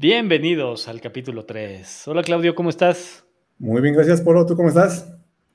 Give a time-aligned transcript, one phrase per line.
[0.00, 2.06] Bienvenidos al capítulo 3.
[2.06, 3.26] Hola Claudio, ¿cómo estás?
[3.58, 4.46] Muy bien, gracias Polo.
[4.46, 5.12] ¿Tú cómo estás?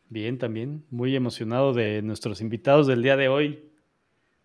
[0.10, 0.84] Bien, también.
[0.90, 3.72] Muy emocionado de nuestros invitados del día de hoy.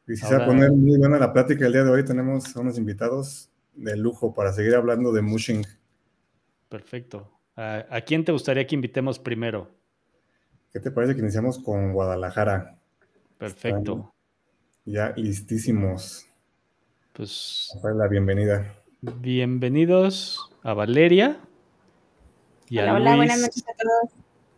[0.07, 2.55] Y si se va a poner muy buena la plática el día de hoy, tenemos
[2.55, 5.67] unos invitados de lujo para seguir hablando de mushing.
[6.69, 7.33] Perfecto.
[7.57, 9.69] ¿A, quién te gustaría que invitemos primero?
[10.73, 12.79] ¿Qué te parece que iniciamos con Guadalajara?
[13.37, 14.15] Perfecto.
[14.85, 16.25] ya listísimos.
[17.15, 17.77] Pues.
[17.83, 18.78] la bienvenida.
[19.01, 21.39] Bienvenidos a Valeria.
[22.69, 24.13] Y hola, hola, buenas noches a todos.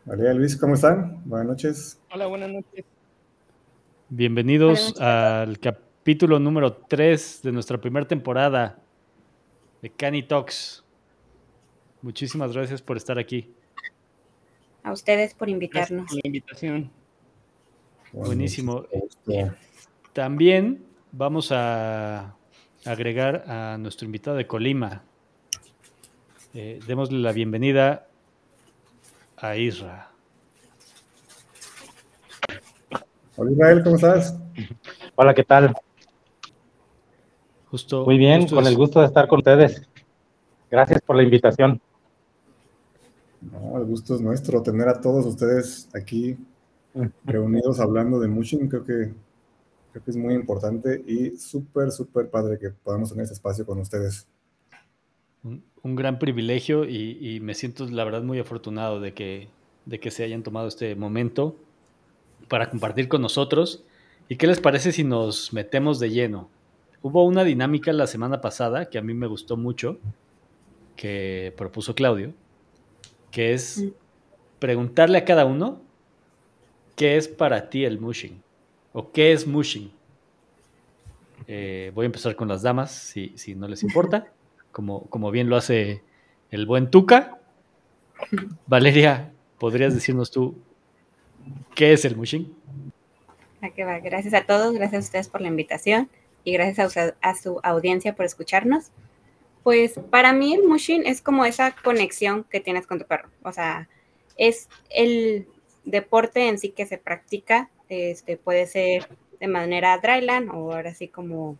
[0.07, 1.21] Valeria, Luis, ¿cómo están?
[1.27, 2.01] Buenas noches.
[2.11, 2.87] Hola, buenas noches.
[4.09, 8.79] Bienvenidos al capítulo número 3 de nuestra primera temporada
[9.83, 10.85] de Cani Talks.
[12.01, 13.52] Muchísimas gracias por estar aquí.
[14.83, 16.07] A ustedes por invitarnos.
[16.07, 16.91] por la invitación.
[18.15, 18.87] Buenísimo.
[20.15, 20.83] También
[21.13, 22.37] vamos a
[22.91, 25.03] agregar a nuestro invitado de Colima.
[26.55, 28.09] Eh, démosle la bienvenida
[29.37, 30.10] a Isra.
[33.37, 34.37] Hola Israel, ¿cómo estás?
[35.15, 35.73] Hola, ¿qué tal?
[37.71, 39.83] Justo, Muy bien, con el gusto de estar con ustedes.
[40.68, 41.80] Gracias por la invitación.
[43.41, 46.37] No, el gusto es nuestro tener a todos ustedes aquí
[47.24, 48.68] reunidos hablando de Mushin.
[48.68, 49.15] Creo que,
[49.91, 53.79] creo que es muy importante y súper, súper padre que podamos tener ese espacio con
[53.79, 54.27] ustedes.
[55.43, 59.49] Un, gran privilegio y, me siento, la verdad, muy afortunado de que,
[59.87, 61.57] de que se hayan tomado este momento
[62.49, 63.85] para compartir con nosotros.
[64.28, 66.50] ¿Y qué les parece si nos metemos de lleno?
[67.03, 69.99] Hubo una dinámica la semana pasada que a mí me gustó mucho,
[70.97, 72.34] que propuso Claudio,
[73.31, 73.87] que es
[74.59, 75.81] preguntarle a cada uno
[76.94, 78.43] qué es para ti el mushing
[78.93, 79.93] o qué es mushing.
[81.47, 84.33] Eh, voy a empezar con las damas, si, si no les importa,
[84.72, 86.03] como, como bien lo hace
[86.50, 87.38] el buen Tuca.
[88.66, 90.56] Valeria, ¿podrías decirnos tú
[91.75, 92.55] qué es el mushing?
[93.61, 96.09] Gracias a todos, gracias a ustedes por la invitación
[96.45, 98.91] y gracias a, a su audiencia por escucharnos.
[99.62, 103.28] Pues para mí el mushing es como esa conexión que tienes con tu perro.
[103.43, 103.89] O sea,
[104.37, 105.47] es el
[105.84, 107.71] deporte en sí que se practica.
[107.91, 109.09] Este puede ser
[109.41, 111.59] de manera dryland o ahora sí como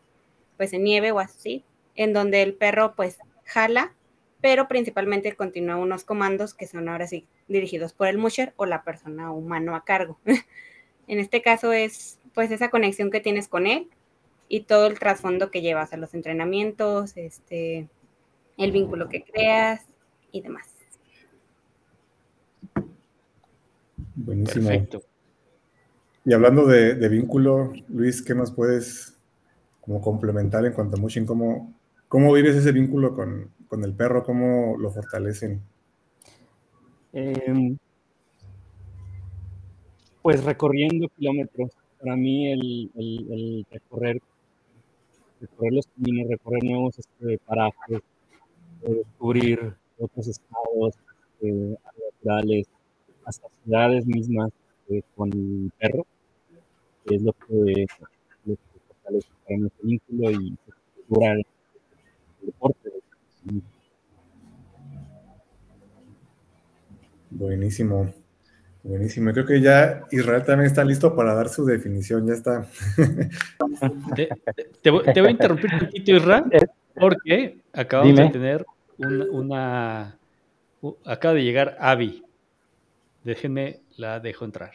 [0.57, 1.65] pues en nieve o así,
[1.97, 3.95] en donde el perro pues jala,
[4.41, 8.85] pero principalmente continúa unos comandos que son ahora sí dirigidos por el musher o la
[8.85, 10.19] persona humano a cargo.
[11.09, 13.89] en este caso es pues esa conexión que tienes con él
[14.49, 17.89] y todo el trasfondo que llevas a los entrenamientos, este,
[18.57, 19.85] el vínculo que creas
[20.33, 20.69] y demás.
[24.15, 24.69] Buenísimo.
[24.69, 25.10] Perfecto.
[26.31, 29.19] Y hablando de, vínculo, Luis, ¿qué nos puedes
[29.81, 31.27] como complementar en cuanto a Mushin?
[31.27, 31.75] ¿Cómo,
[32.07, 33.51] cómo vives ese vínculo con,
[33.83, 34.23] el perro?
[34.23, 35.61] ¿Cómo lo fortalecen?
[37.13, 37.77] Em,
[40.23, 44.23] pues recorriendo kilómetros para mí el, recorrer,
[45.41, 48.03] recorrer los caminos, recorrer nuevos este, parajes,
[48.83, 50.95] eh, descubrir otros estados
[51.41, 51.75] eh,
[52.21, 52.69] naturales,
[53.25, 54.53] hasta ciudades mismas
[54.91, 56.07] eh, con el perro,
[57.07, 57.87] que es lo que,
[58.45, 60.57] lo que fortalece para nuestro vínculo y
[61.07, 61.47] cultura el,
[62.43, 62.91] deporte.
[67.31, 68.13] Buenísimo.
[68.83, 69.33] Buenísimo.
[69.33, 72.27] Creo que ya Israel también está listo para dar su definición.
[72.27, 72.67] Ya está.
[74.83, 76.45] Te, voy, a interrumpir un poquito, Israel,
[76.95, 78.67] porque acabamos de tener
[78.99, 80.17] una,
[81.05, 82.25] acaba de llegar Avi.
[83.23, 84.73] Déjenme, la dejo entrar.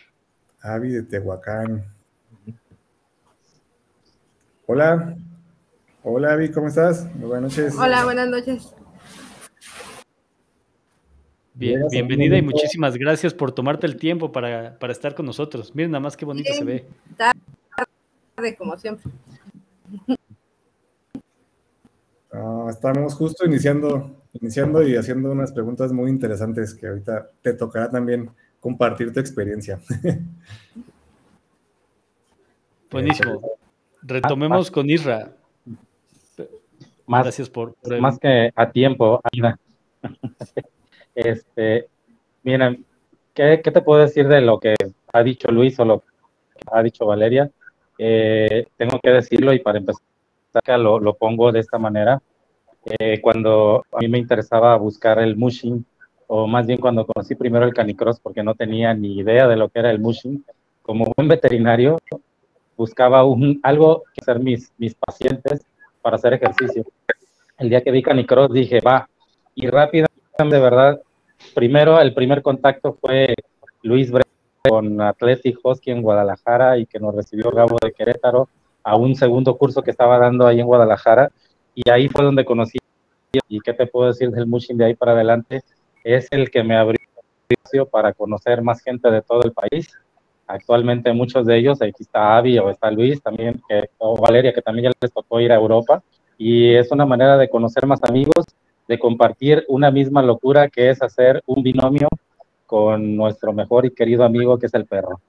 [0.61, 1.83] Avi de Tehuacán.
[4.67, 5.17] Hola.
[6.03, 7.07] Hola, Avi, ¿cómo estás?
[7.19, 7.75] buenas noches.
[7.77, 8.75] Hola, buenas noches
[11.55, 15.73] bienvenida y muchísimas gracias por tomarte el tiempo para, estar con nosotros.
[15.75, 16.85] Miren nada más qué bonito se ve.
[17.17, 19.11] Tarde, como siempre.
[22.31, 27.90] Ah, estamos justo iniciando, iniciando y haciendo unas preguntas muy interesantes que ahorita te tocará
[27.90, 28.29] también
[28.59, 29.79] compartir tu experiencia.
[32.91, 33.41] Buenísimo.
[34.07, 35.31] Retomemos con Isra.
[37.07, 39.22] Más, Gracias por, Más que a tiempo,
[41.16, 41.87] Este,
[42.43, 42.85] miren,
[43.34, 44.75] ¿qué, te puedo decir de lo que
[45.13, 47.49] ha dicho Luis o lo que ha dicho Valeria?
[47.97, 52.22] Eh, tengo que decirlo y para empezar lo, lo pongo de esta manera.
[52.85, 55.85] Eh, cuando a mí me interesaba buscar el mushing,
[56.28, 59.69] o más bien cuando conocí primero el canicross, porque no tenía ni idea de lo
[59.69, 60.43] que era el mushing,
[60.81, 61.97] como buen veterinario,
[62.77, 65.66] buscaba un, algo que hacer mis, mis pacientes
[66.01, 66.83] para hacer ejercicio.
[67.57, 69.09] el día que vi Canicross dije, va,
[69.55, 70.07] y rápido,
[70.37, 71.01] de verdad,
[71.53, 73.33] primero, el primer contacto fue
[73.81, 74.23] Luis Bre
[74.67, 78.49] con Athletic Hosky en Guadalajara y que nos recibió Gabo de Querétaro
[78.83, 81.31] a un segundo curso que estaba dando ahí en Guadalajara
[81.73, 82.78] y ahí fue donde conocí
[83.47, 85.61] y qué te puedo decir del Mushin de ahí para adelante
[86.03, 86.99] es el que me abrió
[87.91, 89.91] para conocer más gente de todo el país.
[90.47, 94.61] Actualmente muchos de ellos, aquí está Avi o está Luis también, que, o Valeria, que
[94.61, 96.03] también ya les tocó ir a Europa,
[96.37, 98.45] y es una manera de conocer más amigos,
[98.87, 102.07] de compartir una misma locura que es hacer un binomio
[102.67, 105.19] con nuestro mejor y querido amigo que es el perro.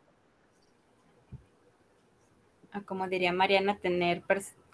[2.72, 4.22] Ah, como diría Mariana, tener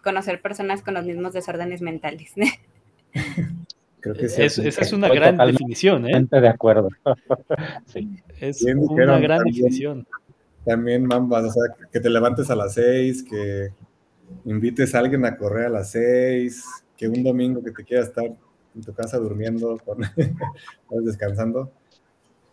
[0.03, 2.35] conocer personas con los mismos desórdenes mentales.
[4.01, 6.27] Creo que esa es una gran definición, ¿eh?
[6.29, 6.89] de acuerdo.
[7.87, 8.09] sí.
[8.41, 10.05] Es una gran definición.
[10.65, 13.71] También, Mambas, o sea, que te levantes a las seis, que
[14.45, 16.65] invites a alguien a correr a las seis,
[16.97, 19.99] que un domingo que te quiera estar en tu casa durmiendo, con,
[21.05, 21.71] descansando.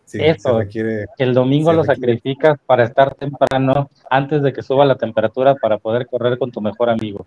[0.04, 4.96] Sí, Eso, que el domingo lo sacrificas para estar temprano antes de que suba la
[4.96, 7.26] temperatura para poder correr con tu mejor amigo.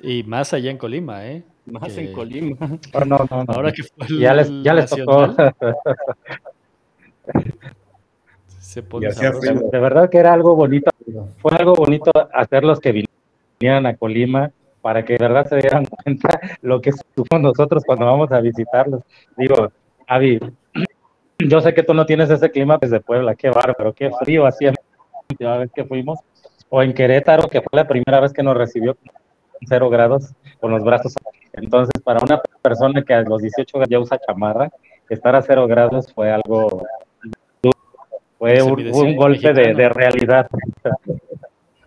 [0.00, 1.42] Y más allá en Colima, ¿eh?
[1.66, 2.56] Más en Colima.
[2.94, 3.52] Oh, no, no, no.
[3.52, 5.34] Ahora que fue ya les, ya les tocó.
[8.68, 10.90] Se pone de, verdad que era algo bonito.
[11.38, 13.06] Fue algo bonito hacerlos que
[13.58, 14.50] vinieran a Colima
[14.82, 19.00] para que de verdad se dieran cuenta lo que somos nosotros cuando vamos a visitarlos.
[19.38, 19.72] Digo,
[20.06, 20.38] Avi,
[21.38, 24.74] yo sé que tú no tienes ese clima desde Puebla, qué bárbaro, qué frío hacía
[25.38, 26.18] la vez que fuimos.
[26.68, 28.98] O en Querétaro, que fue la primera vez que nos recibió
[29.66, 31.14] cero grados con los brazos.
[31.54, 34.68] Entonces, para una persona que a los 18 ya usa chamarra,
[35.08, 36.82] estar a cero grados fue algo
[38.38, 40.48] fue un, golpe de, realidad.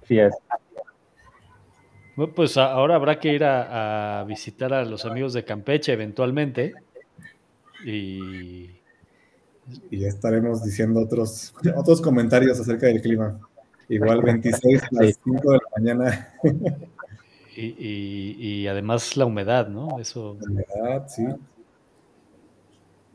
[0.02, 0.36] Así es.
[2.16, 6.74] Bueno, pues ahora habrá que ir a, visitar a los amigos de Campeche eventualmente.
[7.86, 8.70] Y...
[9.90, 13.40] y ya estaremos diciendo otros, otros comentarios acerca del clima.
[13.88, 16.34] Igual 26 a las 5 de la mañana.
[17.56, 20.00] Y, además la humedad, ¿no?
[20.00, 20.38] Eso.
[20.40, 21.26] La humedad, sí.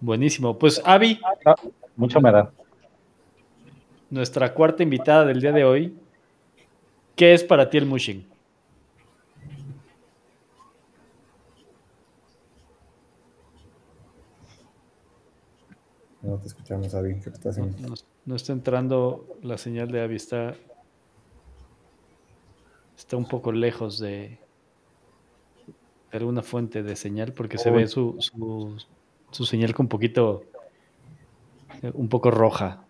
[0.01, 0.59] Buenísimo.
[0.59, 1.19] Pues, Avi.
[1.45, 1.55] Ah,
[1.97, 2.51] mucha humedad.
[4.11, 5.99] Nuestra cuarta invitada del día de hoy.
[7.15, 8.27] ¿Qué es para ti el mushing?
[16.23, 17.21] No te escuchamos, Avi.
[17.21, 17.89] ¿Qué estás haciendo?
[17.89, 17.95] No,
[18.25, 20.17] no, está entrando la señal de Avi.
[20.17, 20.55] Está
[22.97, 24.39] está un poco lejos de,
[26.13, 28.17] alguna fuente de señal porque se ve su,
[29.31, 30.45] su, señal con un poquito,
[31.83, 32.86] eh, un poco roja.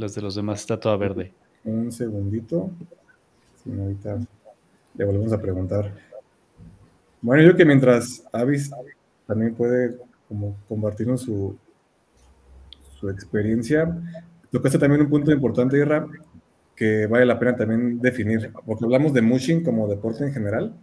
[0.00, 1.30] Las de los demás está toda verde.
[1.62, 2.70] Un segundito.
[3.66, 4.18] ahorita
[4.94, 5.92] le volvemos a preguntar.
[7.20, 8.70] Bueno, yo que mientras Avis
[9.26, 11.54] también puede como compartirnos su,
[12.98, 13.94] su experiencia,
[14.50, 16.06] tocaste también un punto importante, Irra,
[16.74, 20.74] que vale la pena también definir, porque hablamos de mushing como deporte en general,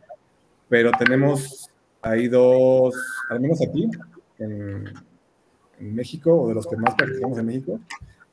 [0.70, 1.72] pero tenemos
[2.04, 2.94] ahí dos,
[3.32, 3.90] al menos aquí,
[4.38, 4.94] en,
[5.80, 7.80] México, o de los que más practicamos en México,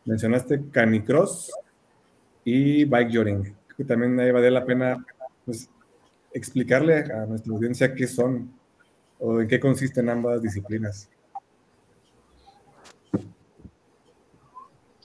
[0.05, 1.53] mencionaste canicross
[2.45, 5.05] y bike jogging, que también ahí vale la pena
[5.45, 5.69] pues,
[6.33, 8.53] explicarle a nuestra audiencia qué son
[9.19, 11.09] o en qué consisten ambas disciplinas.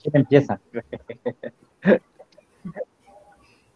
[0.02, 0.60] ¿Quién empieza?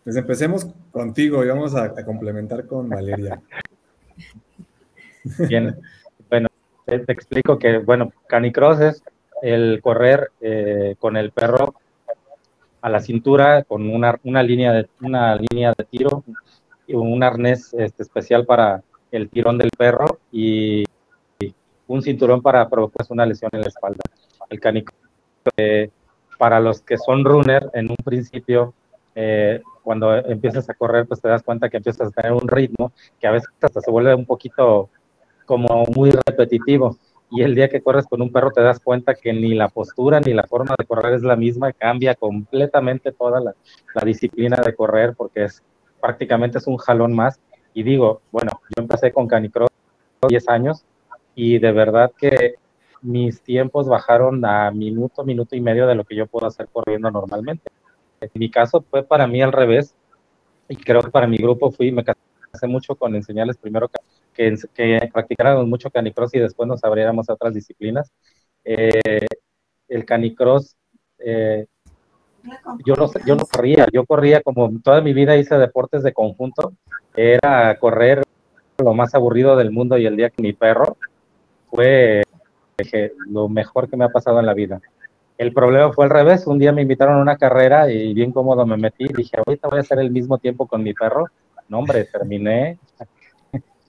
[0.05, 3.41] Pues empecemos contigo y vamos a, complementar con Valeria.
[5.49, 5.81] Bien,
[6.29, 6.49] bueno,
[6.85, 9.03] te, explico que, bueno, canicross es
[9.45, 11.75] el correr eh, con el perro
[12.81, 16.25] a la cintura con una, una, línea, de, una línea de tiro
[16.89, 20.85] un arnés este, especial para el tirón del perro y,
[21.87, 24.01] un cinturón para provocar una lesión en la espalda.
[24.49, 24.99] El canicross,
[25.59, 25.91] eh,
[26.39, 28.73] para los que son runner, en un principio
[29.15, 32.93] eh, cuando empiezas a correr, pues te das cuenta que empiezas a tener un ritmo
[33.21, 34.89] que a veces hasta se vuelve un poquito
[35.45, 36.97] como muy repetitivo.
[37.37, 40.21] Y el día que corres con un perro te das cuenta que ni la postura
[40.21, 43.55] ni la forma de correr es la misma, cambia completamente toda la,
[44.05, 45.61] disciplina de correr porque es
[46.01, 47.41] prácticamente es un jalón más.
[47.75, 49.69] Y digo, bueno, yo empecé con canicross
[50.29, 50.85] 10 años
[51.35, 52.55] y de verdad que
[53.03, 57.11] mis tiempos bajaron a minuto, minuto y medio de lo que yo puedo hacer corriendo
[57.11, 57.69] normalmente.
[58.21, 59.97] En mi caso fue para mí al revés
[60.69, 63.99] y creo que para mi grupo fui, me casé mucho con enseñarles primero que,
[64.35, 68.13] que practicáramos mucho canicross y después nos abriéramos a otras disciplinas.
[68.65, 69.27] Eh,
[69.89, 70.77] el canicross,
[71.19, 71.67] eh,
[72.85, 76.73] yo, no, yo no corría, yo corría como toda mi vida hice deportes de conjunto,
[77.15, 78.23] era correr
[78.79, 80.97] lo más aburrido del mundo y el día que mi perro
[81.71, 82.23] fue
[83.31, 84.81] lo mejor que me ha pasado en la vida.
[85.39, 86.47] El problema fue al revés.
[86.47, 89.07] Un día me invitaron a una carrera y bien cómodo me metí.
[89.07, 91.27] Dije, ahorita voy a hacer el mismo tiempo con mi perro.
[91.69, 92.79] No, hombre, terminé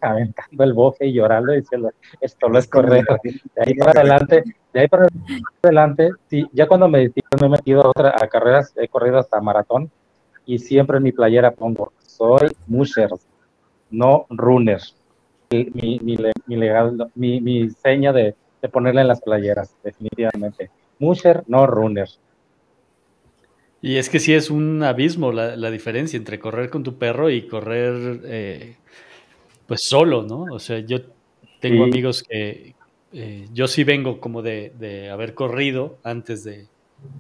[0.02, 3.18] aventando el bofe y llorando y diciendo, esto no es correcto.
[3.24, 5.08] De ahí para adelante, de ahí para
[5.62, 9.42] adelante, sí, ya cuando me, me he metido a, otra, a carreras, he corrido hasta
[9.42, 9.90] maratón
[10.46, 13.10] y siempre en mi playera pongo, soy musher,
[13.90, 14.82] no runner.
[15.52, 16.18] Mi, mi,
[17.16, 20.70] mi, mi, seña de, de ponerle en las playeras, definitivamente.
[21.00, 22.10] Musher, no runner.
[23.82, 27.30] Y es que sí es un abismo la, la diferencia entre correr con tu perro
[27.30, 28.78] y correr eh,
[29.68, 30.46] pues solo, ¿no?
[30.52, 31.00] O sea, yo
[31.60, 32.76] tengo amigos que
[33.14, 36.68] eh, yo sí vengo como de, de haber corrido antes de,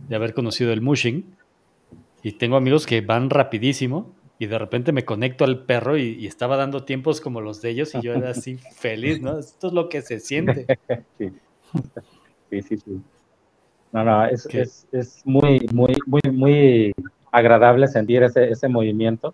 [0.07, 1.35] de, haber conocido el mushing
[2.21, 6.57] y tengo amigos que van rapidísimo y de repente me conecto al perro y, estaba
[6.57, 9.39] dando tiempos como los de ellos y yo era así feliz, ¿no?
[9.39, 10.65] Esto es lo que se siente.
[12.47, 12.77] Sí, sí, sí.
[12.77, 13.01] sí.
[13.91, 16.93] No, no, es, es, es, muy, muy, muy, muy
[17.31, 19.33] agradable sentir ese, ese movimiento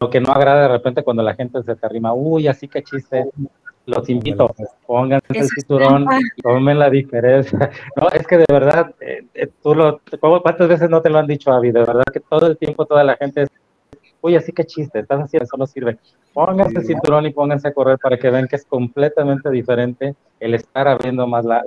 [0.00, 2.82] lo que no agrada de repente cuando la gente se te arrima, uy, así que
[2.82, 3.26] chiste,
[3.84, 4.54] los invito,
[4.86, 6.06] pónganse el cinturón,
[6.42, 7.70] tomen la diferencia.
[7.96, 11.26] No, es que de verdad, eh, eh, tú lo, ¿cuántas veces no te lo han
[11.26, 11.72] dicho, Avi?
[11.72, 13.50] De verdad que todo el tiempo toda la gente es,
[14.22, 15.98] uy, así que chiste, estás haciendo, eso no sirve.
[16.32, 20.54] Pónganse el cinturón y pónganse a correr para que vean que es completamente diferente el
[20.54, 21.62] estar abriendo más la,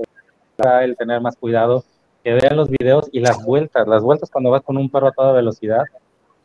[0.81, 1.83] el tener más cuidado,
[2.23, 5.11] que vean los videos y las vueltas, las vueltas cuando vas con un perro a
[5.11, 5.83] toda velocidad,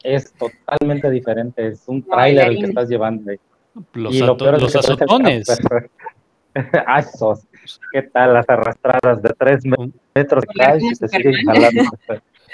[0.03, 3.33] es totalmente diferente, es un tráiler el que estás llevando.
[3.93, 5.47] Los, y los azotones.
[6.87, 7.47] ah, esos.
[7.93, 9.65] ¿Qué tal las arrastradas de tres
[10.15, 10.45] metros?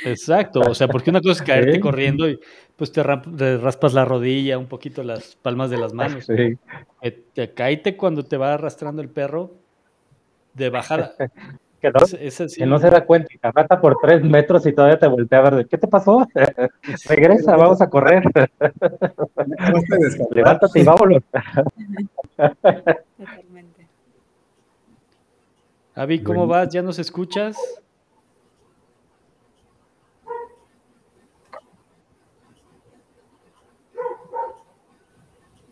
[0.04, 2.38] Exacto, o sea, porque una cosa es caerte corriendo y
[2.76, 6.26] pues te, raspas la rodilla, un poquito las palmas de las manos.
[6.36, 6.58] Sí.
[7.34, 9.52] te caíte cuando te va arrastrando el perro
[10.54, 11.14] de bajada.
[11.80, 15.50] Que no, se da cuenta, te rata por tres metros y todavía te voltea a
[15.50, 16.26] ver, ¿qué te pasó?
[17.08, 18.22] Regresa, vamos a correr.
[20.30, 21.22] Levántate y vámonos.
[22.36, 23.86] Totalmente.
[25.94, 26.68] Avi, ¿cómo vas?
[26.70, 27.56] ¿Ya nos escuchas?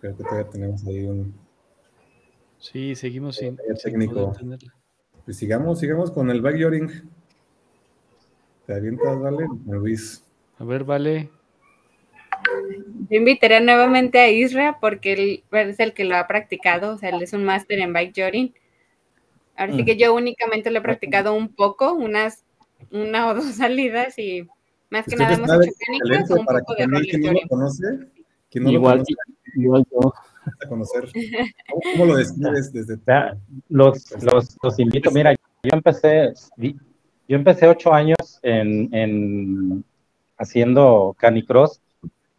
[0.01, 1.35] Creo que todavía tenemos ahí un...
[2.59, 4.33] Sí, seguimos sin, técnico.
[5.25, 6.91] Pues sigamos, sigamos con el backyarding.
[8.67, 9.47] ¿Te avientas, Vale?
[9.67, 10.25] Luis.
[10.59, 11.31] A ver, Vale.
[13.11, 17.11] Yo invitaría nuevamente a Isra porque él es el que lo ha practicado, o sea,
[17.11, 18.55] él es un máster en bikejording.
[19.57, 19.85] Ahora sí mm.
[19.85, 22.45] que yo únicamente lo he practicado un poco, unas
[22.91, 24.47] una o dos salidas y
[24.91, 27.85] más que nada hemos hecho técnicas un poco de roller no lo conoce,
[28.55, 29.15] no igual, lo conoce,
[29.57, 30.15] igual yo
[30.63, 31.09] a conocer.
[31.93, 32.99] ¿Cómo, lo describes desde
[33.69, 39.85] los, los, los, invito, mira, yo empecé, yo empecé ocho años en, en
[40.37, 41.81] haciendo canicross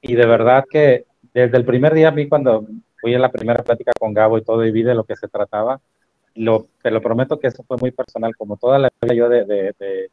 [0.02, 2.66] y de verdad que desde el primer día vi cuando
[3.00, 5.28] fui a la primera plática con Gabo y todo y vi de lo que se
[5.28, 5.80] trataba,
[6.36, 9.46] lo, te lo prometo que eso fue muy personal, como toda la vida yo de,
[9.46, 10.10] de, de,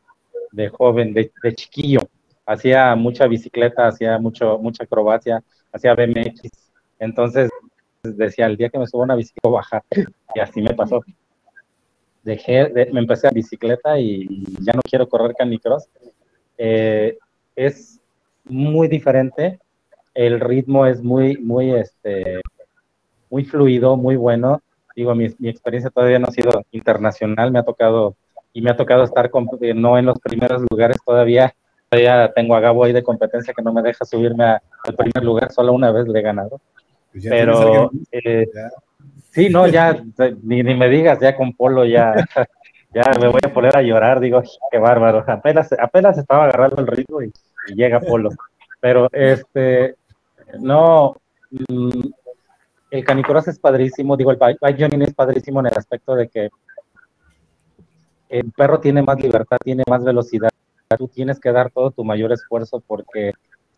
[0.52, 2.00] de joven, de, chiquillo,
[2.46, 6.50] hacía mucha bicicleta, hacía mucho, mucha acrobacia, hacía BMX,
[6.98, 7.50] entonces
[8.02, 9.84] decía, el día que me subo a una bicicleta baja,
[10.34, 11.00] y así me pasó.
[12.22, 15.88] Dejé, me empecé a bicicleta y ya no quiero correr canicross.
[16.58, 17.18] Eh,
[17.56, 18.00] es
[18.44, 19.58] muy diferente,
[20.14, 22.40] el ritmo es muy, muy, este,
[23.30, 24.60] muy fluido, muy bueno.
[24.94, 28.16] Digo, mi, experiencia todavía no ha sido internacional, me ha tocado,
[28.52, 29.30] y me ha tocado estar
[29.60, 31.54] eh, no en los primeros lugares todavía.
[31.88, 35.52] Todavía tengo a Gabo ahí de competencia que no me deja subirme al primer lugar,
[35.52, 36.60] solo una vez le he ganado.
[37.12, 38.46] Pues pero eh,
[39.30, 40.02] sí, no, ya
[40.42, 42.14] ni, ni, me digas, ya con Polo ya,
[42.94, 46.86] ya me voy a poner a llorar, digo, qué bárbaro, apenas, apenas estaba agarrando el
[46.86, 47.32] ritmo y,
[47.74, 48.30] llega Polo.
[48.80, 49.94] Pero este,
[50.58, 51.14] no,
[51.50, 52.00] mm,
[52.90, 56.50] el canicross es padrísimo, digo, el bike journey es padrísimo en el aspecto de que
[58.30, 60.50] el perro tiene más libertad, tiene más velocidad,
[60.98, 63.32] tú tienes que dar todo tu mayor esfuerzo porque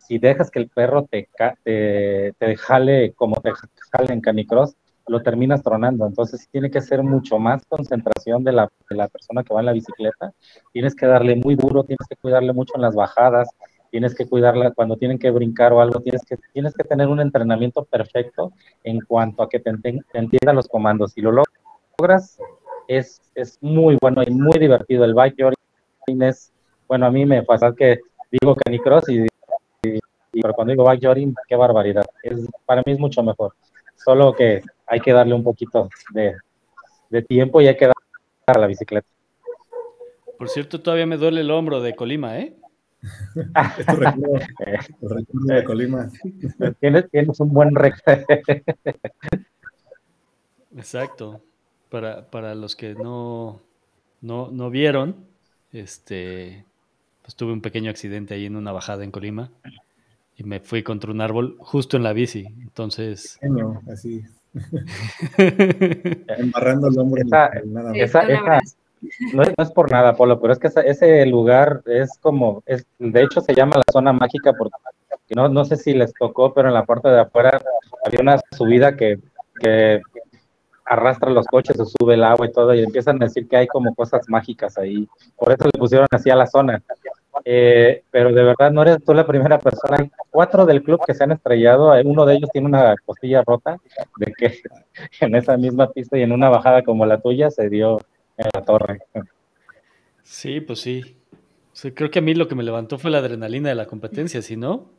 [0.07, 1.27] si dejas que el perro te,
[1.63, 3.51] te, jale como te
[3.91, 4.75] jale en canicross,
[5.07, 6.05] lo terminas tronando.
[6.05, 9.67] Entonces tiene que ser mucho más concentración de la, de la, persona que va en
[9.67, 10.33] la bicicleta.
[10.71, 13.49] Tienes que darle muy duro, tienes que cuidarle mucho en las bajadas,
[13.91, 17.19] tienes que cuidarla cuando tienen que brincar o algo, tienes que, tienes que tener un
[17.19, 18.51] entrenamiento perfecto
[18.83, 19.71] en cuanto a que te,
[20.13, 21.13] entienda los comandos.
[21.13, 22.37] Si lo logras,
[22.87, 25.05] es, es muy bueno y muy divertido.
[25.05, 25.53] El bike
[26.87, 27.99] bueno, a mí me pasa que
[28.31, 29.25] digo canicross y
[30.41, 32.05] pero cuando digo backyarding, qué barbaridad.
[32.23, 33.53] Es, para mí es mucho mejor.
[33.95, 36.35] Solo que hay que darle un poquito de,
[37.09, 37.95] de tiempo y hay que darle
[38.47, 39.07] a la bicicleta.
[40.37, 42.55] Por cierto, todavía me duele el hombro de Colima, ¿eh?
[43.77, 46.09] Esto recuerdo, de Colima.
[46.79, 48.25] Tienes, tienes un buen récord.
[50.75, 51.41] Exacto.
[51.89, 53.61] Para, para los que no,
[54.21, 55.15] no, no vieron,
[55.71, 56.65] este,
[57.21, 59.49] pues tuve un pequeño accidente ahí en una bajada en Colima
[60.37, 62.45] y me fui contra un árbol justo en la bici.
[62.61, 63.37] Entonces.
[63.41, 64.23] Pequeño, así.
[65.37, 67.23] Embarrando el hombro.
[67.25, 67.51] nada
[69.33, 73.41] no, es, por nada, Polo, pero es que ese lugar es como, es, de hecho
[73.41, 74.73] se llama la zona mágica porque
[75.35, 77.61] no, no sé si les tocó, pero en la parte de afuera
[78.05, 79.19] había una subida que,
[79.59, 80.01] que
[80.85, 83.67] arrastra los coches o sube el agua y todo, y empiezan a decir que hay
[83.67, 85.07] como cosas mágicas ahí.
[85.35, 86.81] Por eso le pusieron así a la zona.
[87.43, 89.97] Eh, pero de verdad no eres tú la primera persona.
[89.99, 91.91] Hay cuatro del club que se han estrellado.
[92.03, 93.77] Uno de ellos tiene una costilla rota
[94.17, 94.61] de que
[95.19, 97.99] en esa misma pista y en una bajada como la tuya se dio
[98.37, 98.99] en la torre.
[100.23, 101.17] Sí, pues sí.
[101.93, 104.55] creo que a mí lo que me levantó fue la adrenalina de la competencia, si
[104.55, 104.89] no.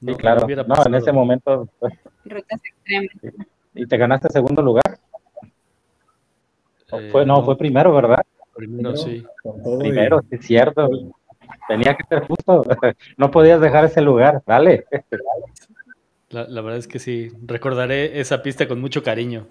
[0.00, 0.46] sí, claro.
[0.46, 1.68] No, en ese momento.
[3.74, 4.98] ¿Y te ganaste segundo lugar?
[7.10, 8.22] fue, no, fue primero, ¿verdad?
[8.54, 9.24] Primero, sí.
[9.78, 10.90] Primero, sí, es cierto.
[11.68, 12.64] Tenía que ser justo.
[13.16, 14.86] No podías dejar ese lugar, dale.
[16.30, 17.30] La, la verdad es que sí.
[17.44, 19.46] Recordaré esa pista con mucho cariño.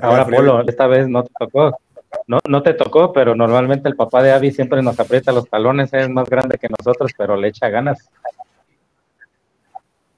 [0.00, 1.78] Ahora, Polo, esta vez no te tocó.
[2.26, 5.92] No, no te tocó, pero normalmente el papá de Avi siempre nos aprieta los talones,
[5.94, 8.10] es más grande que nosotros, pero le echa ganas.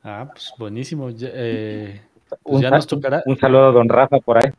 [0.02, 1.08] Ah, pues buenísimo.
[1.18, 2.00] Eh,
[2.42, 3.22] pues ya nos tocará.
[3.26, 4.52] Un saludo a don Rafa por ahí.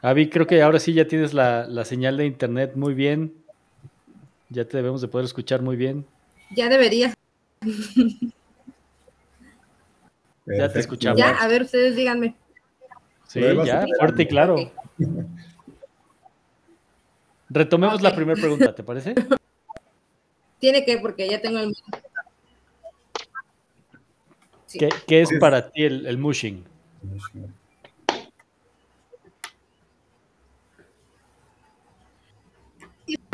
[0.00, 3.34] Avi, creo que ahora sí ya tienes la, la señal de internet muy bien.
[4.48, 6.06] Ya te debemos de poder escuchar muy bien.
[6.50, 7.12] Ya debería.
[10.46, 11.18] ya te escuchamos.
[11.18, 12.34] Ya, a ver, ustedes díganme.
[13.26, 14.56] Sí, ya, fuerte y claro.
[17.50, 19.14] Retomemos la primera pregunta, ¿te parece?
[20.58, 21.74] Tiene que, porque ya tengo el...
[24.72, 26.64] ¿Qué, ¿Qué, es para ti el, el mushing?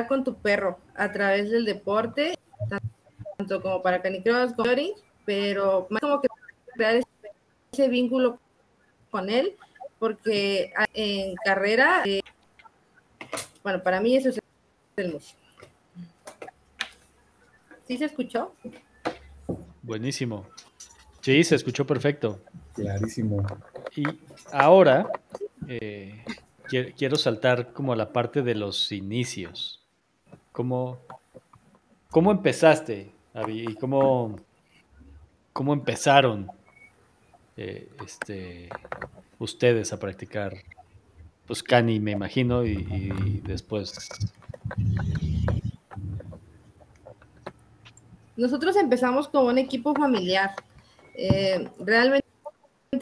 [0.08, 2.36] Con tu perro a través del deporte,
[3.38, 4.70] tanto como para canicross, como
[5.24, 6.28] pero más como que
[6.74, 7.00] crear
[7.72, 8.38] ese vínculo
[9.10, 9.56] con él
[9.98, 12.20] porque en carrera, eh,
[13.62, 14.38] bueno, para mí eso es
[14.96, 15.40] el músico.
[17.86, 18.54] ¿Sí se escuchó?
[19.82, 20.46] Buenísimo.
[21.20, 22.42] Sí, se escuchó perfecto.
[22.74, 23.46] Clarísimo.
[23.96, 24.04] Y
[24.52, 25.08] ahora
[25.68, 26.22] eh,
[26.68, 29.83] quiero saltar como a la parte de los inicios.
[30.54, 31.00] ¿Cómo,
[32.10, 33.64] cómo empezaste, Avi?
[33.68, 34.36] ¿Y cómo,
[35.52, 36.48] cómo empezaron
[37.56, 38.68] eh, este,
[39.40, 40.54] ustedes a practicar
[41.48, 44.08] pues Cani, me imagino, y, después.
[48.36, 50.54] Nosotros empezamos como un equipo familiar.
[51.16, 52.24] Eh, realmente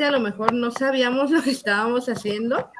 [0.00, 2.70] a lo mejor no sabíamos lo que estábamos haciendo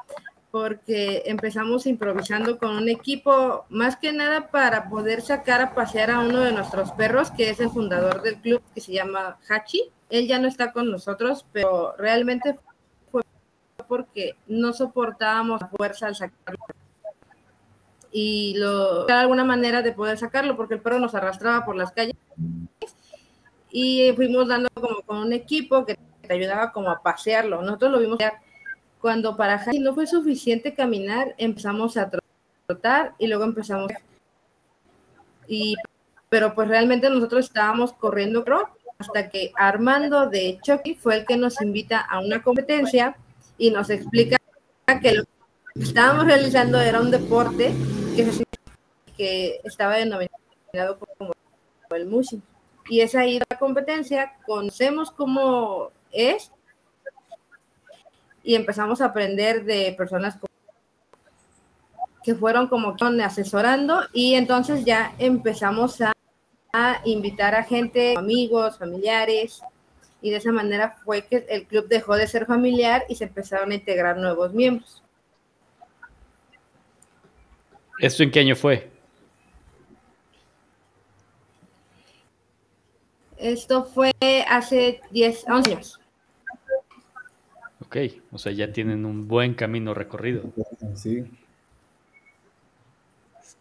[0.53, 6.19] porque empezamos improvisando con un equipo, más que nada para poder sacar a pasear a
[6.19, 9.81] uno de nuestros perros, que es el fundador del club, que se llama Hachi.
[10.11, 12.59] Él ya no está con nosotros, pero realmente
[13.87, 16.63] porque no soportábamos la fuerza al sacarlo.
[18.11, 21.91] Y lo, de alguna manera de poder sacarlo, porque el perro nos arrastraba por las
[21.93, 22.15] calles.
[23.71, 27.63] Y fuimos dando como con un equipo que te ayudaba como a pasearlo.
[27.63, 28.19] Nosotros lo vimos
[29.03, 32.09] cuando para Jaime no fue suficiente caminar, empezamos a
[32.65, 33.91] trotar y luego empezamos
[35.45, 35.75] y
[36.29, 38.45] pero pues realmente nosotros estábamos corriendo
[38.97, 43.17] hasta que Armando de Chucky fue el que nos invita a una competencia
[43.57, 44.37] y nos explica
[45.01, 47.73] que lo que estábamos realizando era un deporte
[48.15, 48.45] que,
[49.17, 51.33] que estaba denominado como
[51.89, 52.41] el mushing.
[52.87, 56.52] Y es ahí la competencia, conocemos cómo es
[58.43, 60.37] y empezamos a aprender de personas
[62.23, 66.13] que fueron como asesorando y entonces ya empezamos a,
[66.73, 69.61] a invitar a gente, amigos, familiares,
[70.21, 73.71] y de esa manera fue que el club dejó de ser familiar y se empezaron
[73.71, 75.03] a integrar nuevos miembros.
[77.99, 78.89] ¿Esto en qué año fue?
[83.37, 84.13] Esto fue
[84.47, 85.99] hace 10, 11 años.
[87.93, 90.41] Ok, o sea, ya tienen un buen camino recorrido.
[90.95, 91.25] Sí.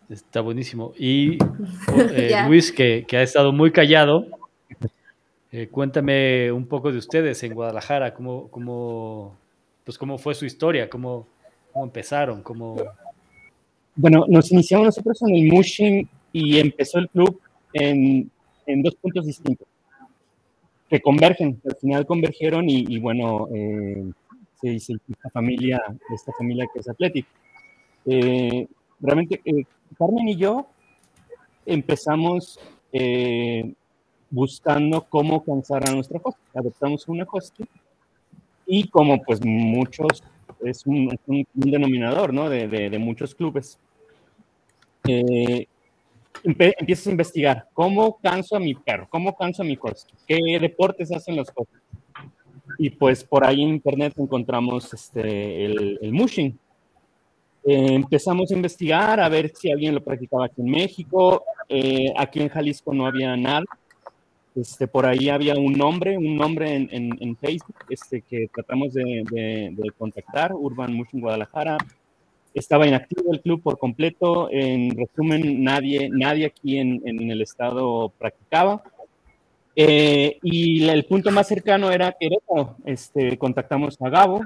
[0.08, 0.94] Está buenísimo.
[0.98, 1.36] Y
[2.14, 4.26] eh, Luis, que, que, ha estado muy callado,
[5.54, 9.36] Eh, cuéntame un poco de ustedes en Guadalajara, cómo, cómo,
[9.84, 11.26] pues cómo fue su historia, cómo,
[11.70, 12.76] cómo empezaron, cómo...
[13.94, 17.38] Bueno, nos iniciamos nosotros en el Mushin y empezó el club
[17.74, 18.30] en,
[18.64, 19.68] en dos puntos distintos
[20.92, 24.04] que convergen, al final convergieron y, bueno, eh,
[24.62, 25.82] se hizo esta familia,
[26.14, 27.26] esta familia que es Athletic.
[28.06, 28.66] Eh,
[29.00, 29.64] realmente, eh,
[29.98, 30.66] Carmen y yo
[31.66, 32.58] empezamos
[34.30, 36.40] buscando cómo cansar a nuestra husky.
[36.54, 37.64] Adoptamos una husky
[38.66, 40.22] y como pues muchos,
[40.64, 41.18] es un,
[41.52, 42.48] denominador, ¿no?
[42.48, 43.78] De, de, de muchos clubes.
[45.08, 45.66] Eh,
[46.44, 51.12] empiezas a investigar cómo canso a mi perro, cómo canso a mi husky, qué deportes
[51.12, 51.81] hacen los husky.
[52.78, 56.58] Y pues por ahí en internet encontramos este, el, mushing.
[57.64, 61.44] Eh, empezamos a investigar a ver si alguien lo practicaba aquí en México.
[61.68, 63.64] Eh, aquí en Jalisco no había nada.
[64.54, 69.70] Este, por ahí había un nombre, un nombre en, Facebook este, que tratamos de, de,
[69.72, 71.78] de contactar, Urban Mushing Guadalajara
[72.54, 74.48] estaba inactivo el club por completo.
[74.50, 78.82] En resumen, nadie, nadie aquí en, en el estado practicaba.
[79.74, 82.76] Eh, y el punto más cercano era Querétaro.
[82.84, 84.42] Este, contactamos a Gabo,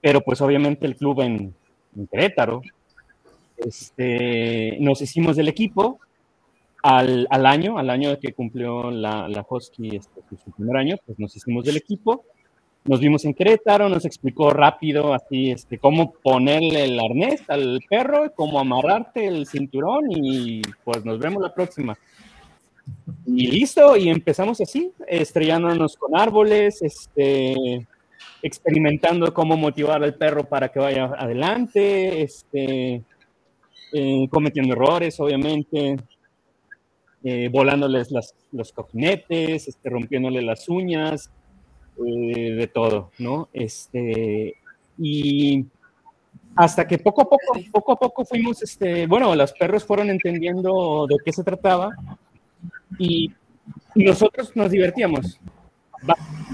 [0.00, 1.54] pero pues obviamente el club en,
[2.10, 2.62] Querétaro.
[3.56, 6.00] Este, nos hicimos del equipo
[6.82, 11.18] al, al, año, al año que cumplió la, la Husky este, su primer año, pues
[11.18, 12.24] nos hicimos del equipo
[12.84, 18.32] nos vimos en Querétaro, nos explicó rápido así este, cómo ponerle el arnés al perro,
[18.34, 21.96] cómo amarrarte el cinturón y pues nos vemos la próxima.
[23.24, 27.86] Y listo, y empezamos así, estrellándonos con árboles, este,
[28.42, 33.02] experimentando cómo motivar al perro para que vaya adelante, este,
[33.92, 35.96] eh, cometiendo errores, obviamente,
[37.24, 41.30] eh, volándoles las, los cojinetes, este, rompiéndole las uñas,
[42.04, 43.48] eh, de todo, ¿no?
[43.52, 44.54] Este,
[44.98, 45.64] y
[46.56, 51.06] hasta que poco a poco, poco a poco fuimos, este, bueno, los perros fueron entendiendo
[51.08, 51.90] de qué se trataba
[52.98, 53.32] y
[53.94, 55.40] nosotros nos divertíamos.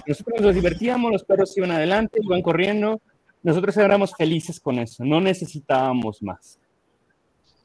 [0.07, 3.01] Nosotros nos divertíamos, los perros iban adelante, iban corriendo,
[3.42, 6.59] nosotros éramos felices con eso, no necesitábamos más.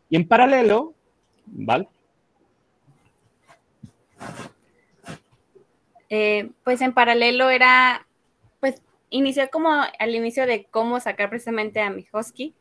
[0.10, 0.94] Y en paralelo,
[1.46, 1.88] ¿vale?
[6.10, 8.06] Eh, pues en paralelo era,
[8.60, 12.54] pues inició como al inicio de cómo sacar precisamente a mi husky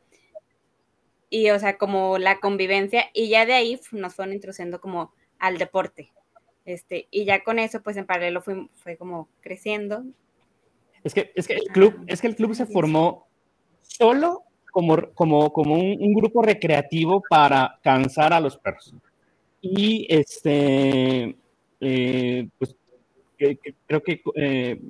[1.28, 5.58] y o sea, como la convivencia y ya de ahí nos fueron introduciendo como al
[5.58, 6.12] deporte.
[6.64, 10.04] Este, y ya con eso, pues en paralelo fue, fue como creciendo.
[11.02, 13.26] Es que, es que el club, es que el club se formó
[13.82, 18.94] solo como, como, como un, un, grupo recreativo para cansar a los perros.
[19.60, 21.36] Y este,
[21.80, 22.76] eh, pues
[23.36, 24.80] creo que eh,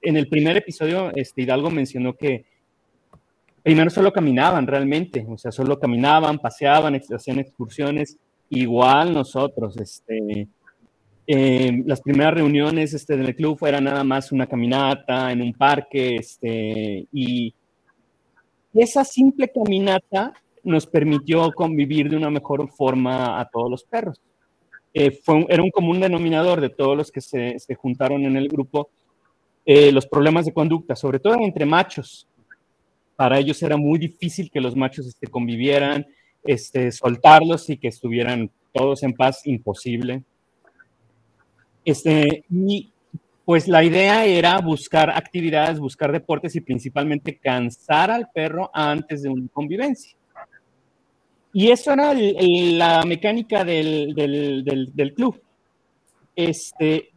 [0.00, 2.46] en el primer episodio este, Hidalgo mencionó que
[3.62, 8.16] primero solo caminaban realmente, o sea, solo caminaban, paseaban, hacían excursiones,
[8.50, 10.48] igual nosotros, este,
[11.26, 16.16] eh, las primeras reuniones este, del club fuera nada más una caminata en un parque,
[16.16, 17.54] este, y
[18.74, 20.32] esa simple caminata
[20.64, 24.20] nos permitió convivir de una mejor forma a todos los perros.
[24.92, 28.48] Eh, fue era un común denominador de todos los que se, se juntaron en el
[28.48, 28.90] grupo,
[29.66, 32.28] eh, los problemas de conducta, sobre todo entre machos.
[33.16, 36.06] Para ellos era muy difícil que los machos este, convivieran,
[36.44, 40.22] este, soltarlos y que estuvieran todos en paz, imposible.
[41.84, 42.92] Este, y
[43.44, 49.28] pues la idea era buscar actividades, buscar deportes y principalmente cansar al perro antes de
[49.28, 50.16] una convivencia.
[51.52, 55.40] Y eso era la mecánica del, del, del, club.
[56.34, 57.10] Este,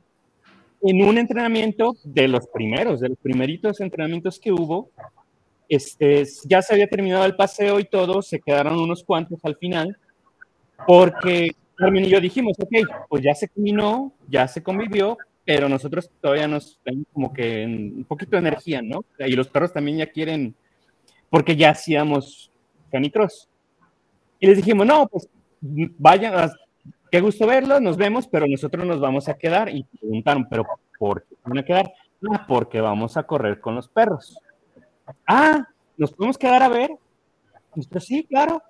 [0.81, 4.91] en un entrenamiento de los primeros, de los primeritos entrenamientos que hubo,
[5.69, 9.97] este, ya se había terminado el paseo y todo, se quedaron unos cuantos al final,
[10.85, 12.73] porque Carmen y yo dijimos, ok,
[13.09, 18.05] pues ya se caminó, ya se convivió, pero nosotros todavía nos tenemos como que un
[18.05, 19.05] poquito de energía, ¿no?
[19.19, 20.55] Y los perros también ya quieren,
[21.29, 22.51] porque ya hacíamos
[22.91, 23.47] canicross.
[24.39, 25.29] Y les dijimos, no, pues
[25.61, 26.51] vayan,
[27.11, 29.69] qué gusto verlos, nos vemos, pero nosotros nos vamos a quedar.
[29.69, 30.65] Y preguntaron, ¿pero
[30.97, 31.93] por qué van a quedar?
[32.31, 34.37] Ah, porque vamos a correr con los perros.
[35.25, 35.67] Ah,
[35.97, 36.91] ¿nos podemos quedar a ver?
[37.75, 38.61] Nosotros sí, claro.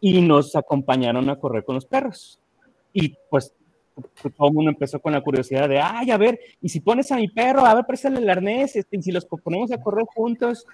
[0.00, 2.40] Y nos acompañaron a correr con los perros.
[2.92, 3.52] Y pues
[4.36, 7.16] todo el mundo empezó con la curiosidad de, ay, a ver, y si pones a
[7.16, 10.66] mi perro, a ver, préstale el arnés, este, y si los ponemos a correr juntos,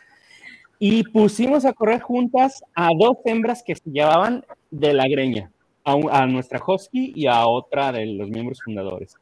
[0.79, 5.53] y pusimos a correr juntas a dos hembras que se llevaban de la greña,
[5.85, 9.15] a, a nuestra husky y a otra de los miembros fundadores.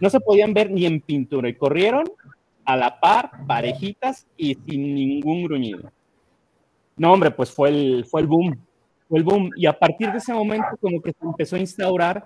[0.00, 2.04] no se podían ver ni en pintura y corrieron
[2.66, 5.90] a la par, parejitas y sin ningún gruñido.
[6.96, 8.58] No, hombre, pues fue el, fue el boom,
[9.08, 9.50] fue el boom.
[9.56, 12.24] Y a partir de ese momento como que se empezó a instaurar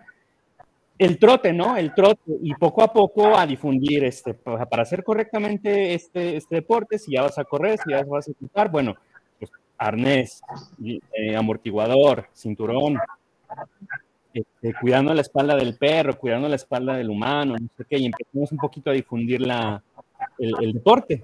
[0.99, 1.77] el trote, ¿no?
[1.77, 6.99] El trote y poco a poco a difundir este, para hacer correctamente este, este deporte,
[6.99, 8.95] si ya vas a correr, si ya vas a equipar, bueno,
[9.39, 10.43] pues arnés,
[10.85, 12.99] eh, amortiguador, cinturón,
[14.33, 18.07] este, cuidando la espalda del perro, cuidando la espalda del humano, no sé qué, y
[18.07, 19.83] empezamos un poquito a difundir la,
[20.41, 21.23] el, deporte.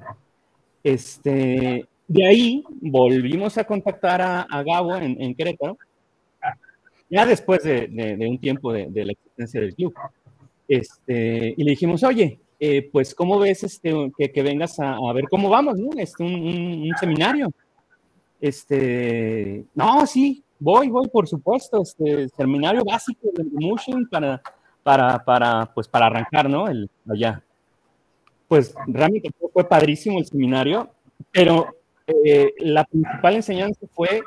[0.82, 5.76] Este, de ahí volvimos a contactar a, Gabo en, en, Querétaro,
[7.10, 9.94] ya después de, un tiempo de, la existencia del club.
[10.68, 15.24] Este, y le dijimos, oye, eh, pues, ¿cómo ves este, que, vengas a, a, ver
[15.28, 15.78] cómo vamos?
[15.78, 15.90] ¿no?
[15.98, 17.50] Este, un, un, seminario.
[18.40, 24.40] Este, no, sí, Voy, voy, por supuesto, este seminario básico de Motion para,
[24.82, 26.66] para, para, pues, para arrancar, ¿no?
[26.66, 27.42] El, allá.
[28.48, 30.90] Pues realmente fue padrísimo el seminario,
[31.30, 31.66] pero
[32.06, 34.22] eh, la principal enseñanza fue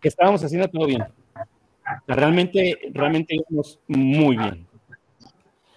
[0.00, 1.04] que estábamos haciendo todo bien.
[2.06, 4.66] realmente, realmente íbamos muy bien.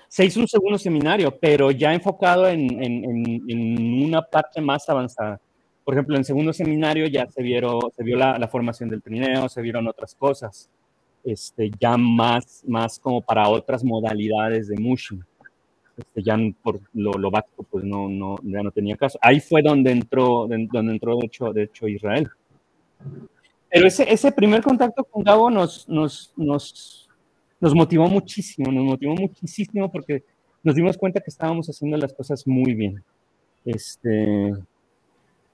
[0.07, 5.39] Se hizo un segundo seminario, pero ya enfocado en, en, en una parte más avanzada
[5.83, 9.49] por ejemplo, en el segundo seminario ya se, vieron, se vio la, formación del trineo,
[9.49, 10.69] se vieron otras cosas,
[11.23, 15.23] este, ya más, más como para otras modalidades de mushin.
[15.97, 19.19] Este, ya por lo, básico, pues no, no, ya no tenía caso.
[19.21, 22.29] Ahí fue donde entró, donde entró de hecho, de hecho Israel.
[23.69, 27.09] Pero ese, ese primer contacto con Gabo nos, nos, nos,
[27.59, 30.23] nos motivó muchísimo, nos motivó muchísimo porque
[30.63, 33.03] nos dimos cuenta que estábamos haciendo las cosas muy bien.
[33.65, 34.53] Este,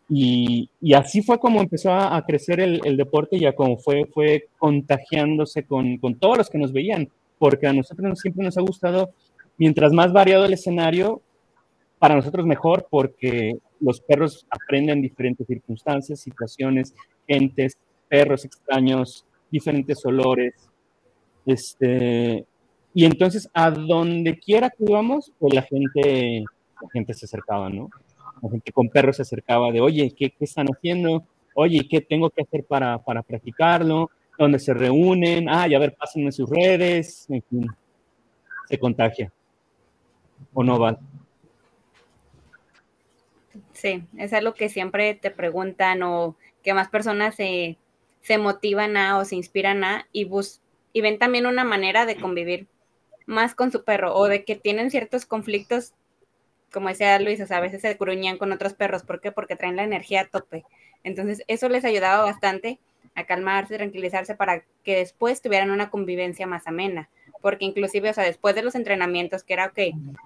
[0.07, 4.47] y, y, así fue como empezó a, crecer el, el, deporte, ya como fue, fue
[4.57, 9.11] contagiándose con, con, todos los que nos veían, porque a nosotros siempre nos ha gustado,
[9.59, 11.21] mientras más variado el escenario,
[11.99, 16.95] para nosotros mejor, porque los perros aprenden diferentes circunstancias, situaciones,
[17.27, 20.53] gentes, perros extraños, diferentes olores.
[21.45, 22.45] Este,
[22.93, 26.43] y entonces, a donde quiera que íbamos, pues la gente,
[26.81, 27.89] la gente se acercaba, ¿no?
[28.41, 31.25] la gente con perros se acercaba de, oye, ¿qué, qué están haciendo?
[31.53, 34.09] Oye, ¿qué tengo que hacer para, para practicarlo?
[34.37, 35.49] ¿Dónde se reúnen?
[35.49, 37.67] Ah, ya ver, pásenme sus redes, en fin,
[38.69, 39.31] se contagia.
[40.53, 40.97] ¿O no va?
[43.73, 47.77] Sí, es algo que siempre te preguntan o que más personas se,
[48.21, 52.15] se motivan a o se inspiran a y, bus y ven también una manera de
[52.17, 52.67] convivir
[53.25, 55.93] más con su perro o de que tienen ciertos conflictos
[56.71, 59.03] como decía Luis, o sea, a veces se gruñían con otros perros.
[59.03, 59.31] ¿Por qué?
[59.31, 60.65] Porque traen la energía a tope.
[61.03, 62.79] Entonces, eso les ayudaba bastante
[63.15, 67.09] a calmarse, tranquilizarse para que después tuvieran una convivencia más amena.
[67.41, 69.79] Porque inclusive, o sea, después de los entrenamientos, que era, ok,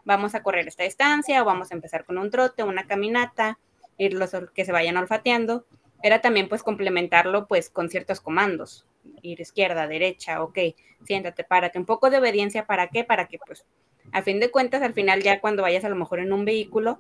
[0.04, 3.60] vamos a correr esta distancia, o vamos a empezar con un trote, una caminata,
[3.98, 5.66] ir los que se vayan olfateando,
[6.02, 8.86] era también pues complementarlo pues con ciertos comandos,
[9.22, 10.60] ir izquierda, derecha, ok,
[11.06, 13.04] siéntate, párate, un poco de obediencia, ¿para qué?
[13.04, 13.66] Para que pues
[14.12, 17.00] a fin de cuentas, al final ya cuando vayas a lo mejor en un vehículo,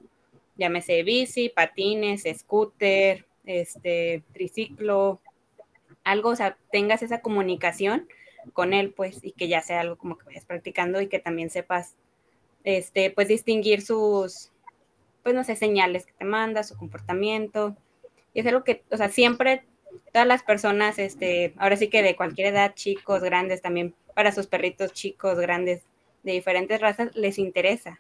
[0.55, 5.19] llámese bici, patines, scooter, este, triciclo,
[6.03, 8.07] algo, o sea, tengas esa comunicación
[8.51, 11.49] con él, pues, y que ya sea algo como que vayas practicando y que también
[11.49, 11.95] sepas,
[12.63, 14.51] este, pues, distinguir sus,
[15.23, 17.75] pues, no sé, señales que te manda, su comportamiento.
[18.33, 19.63] Y es algo que, o sea, siempre
[20.11, 24.47] todas las personas, este, ahora sí que de cualquier edad, chicos, grandes, también para sus
[24.47, 25.83] perritos chicos, grandes,
[26.23, 27.99] de diferentes razas les interesa.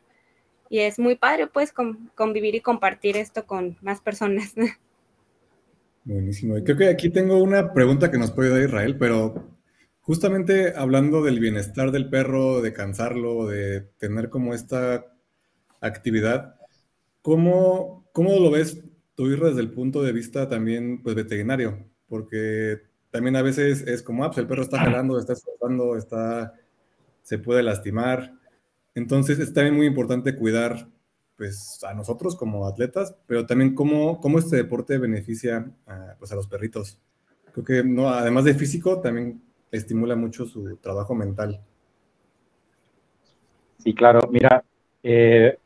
[0.69, 1.73] Y es muy padre, pues,
[2.15, 4.53] convivir y compartir esto con más personas.
[6.05, 6.57] Buenísimo.
[6.57, 9.52] Y creo que aquí tengo una pregunta que nos puede dar Israel, pero
[10.03, 15.05] justamente hablando del bienestar del perro, de cansarlo, de tener como esta
[15.81, 16.55] actividad,
[17.21, 18.83] ¿cómo, cómo lo ves
[19.15, 21.87] tú, Israel, desde el punto de vista también pues, veterinario?
[22.07, 26.53] Porque también a veces es como, ah, pues el perro está jalando, está esforzando, está
[27.23, 28.33] se puede lastimar.
[28.93, 30.89] Entonces es también muy importante cuidar
[31.37, 36.35] pues, a nosotros como atletas, pero también cómo, cómo este deporte beneficia a, pues, a
[36.35, 36.99] los perritos.
[37.53, 39.41] Creo que no, además de físico, también
[39.77, 41.59] estimula mucho su trabajo mental.
[43.77, 44.21] Sí, claro.
[44.29, 44.63] Mira,
[45.03, 45.57] eh,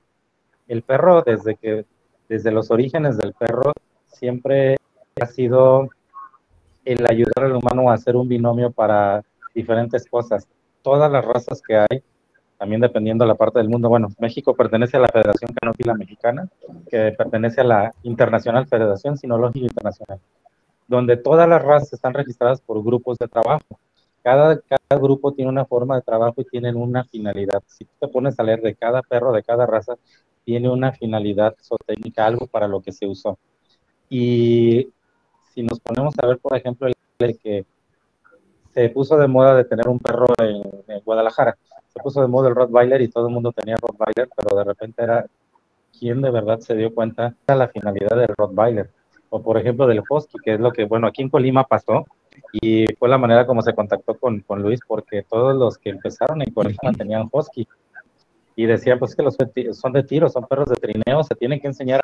[0.68, 1.86] el perro desde que,
[2.28, 3.74] desde los orígenes del perro,
[4.06, 4.78] siempre
[5.22, 5.90] ha sido
[6.84, 10.48] el ayudar al humano a hacer un binomio para diferentes cosas
[10.82, 12.02] todas las razas que hay,
[12.58, 13.90] también dependiendo de la parte del mundo.
[13.90, 16.48] Bueno, México pertenece a la Federación Canófila Mexicana,
[16.90, 20.20] que pertenece a la Internacional Federación Sinológica Internacional,
[20.88, 23.80] donde todas las razas están registradas por grupos de trabajo.
[24.28, 27.64] Cada, cada grupo tiene una forma de trabajo y tienen una finalidad.
[27.66, 29.96] Si tú te pones a leer de cada perro, de cada raza,
[30.44, 33.40] tiene una finalidad zootécnica, algo para lo que se usó.
[34.10, 34.90] Y
[35.54, 37.64] si nos ponemos a ver, por ejemplo, el que
[38.74, 40.62] se puso de moda de tener un perro en,
[41.06, 44.64] Guadalajara, se puso de moda el Rottweiler y todo el mundo tenía Rottweiler, pero de
[44.66, 45.26] repente era
[45.98, 48.90] quien de verdad se dio cuenta de la finalidad del Rottweiler.
[49.30, 52.06] O por ejemplo del Husky, que es lo que, bueno, aquí en Colima pasó,
[52.54, 56.42] y fue la manera como se contactó con, con Luis, porque todos los que empezaron
[56.42, 57.68] en Colima tenían Husky
[58.58, 59.38] y decía, pues que los
[59.74, 62.02] son de tiro, son perros de trineo, se tienen que enseñar.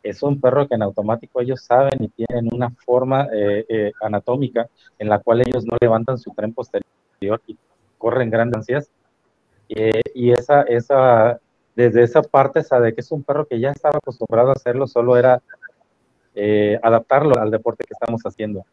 [0.00, 4.68] Es un perro que en automático ellos saben y tienen una forma eh, eh, anatómica
[4.96, 7.58] en la cual ellos no levantan su tren posterior y
[7.98, 8.90] corren grandes ansias.
[9.68, 11.40] Eh, y esa, esa,
[11.74, 15.16] desde esa parte sabe que es un perro que ya estaba acostumbrado a hacerlo, solo
[15.16, 15.42] era
[16.82, 18.64] adaptarlo al deporte que estamos haciendo.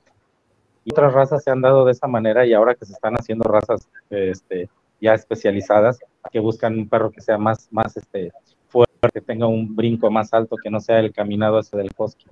[0.86, 3.50] Y otras razas se han dado de esa manera y ahora que se están haciendo
[3.50, 4.70] razas este,
[5.00, 6.00] ya especializadas
[6.32, 8.32] que buscan un perro que sea más, más este,
[8.68, 12.26] fuerte, que tenga un brinco más alto, que no sea el caminado ese del husky.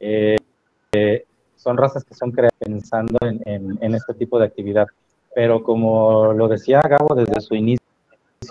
[0.00, 0.36] Eh,
[0.92, 1.24] eh,
[1.56, 4.86] son razas que son creadas pensando en, en, este tipo de actividad.
[5.34, 7.84] Pero como lo decía Gabo desde su inicio,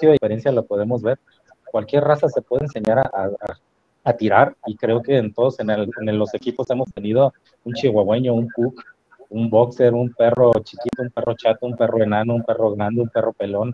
[0.01, 1.17] la diferencia lo podemos ver.
[1.71, 3.29] Cualquier raza se puede enseñar a,
[4.03, 7.33] a, tirar y creo que en todos en, el, en, los equipos hemos tenido
[7.65, 8.81] un chihuahueño, un cook,
[9.29, 13.09] un boxer, un perro chiquito, un perro chato, un perro enano, un perro grande, un
[13.09, 13.73] perro pelón.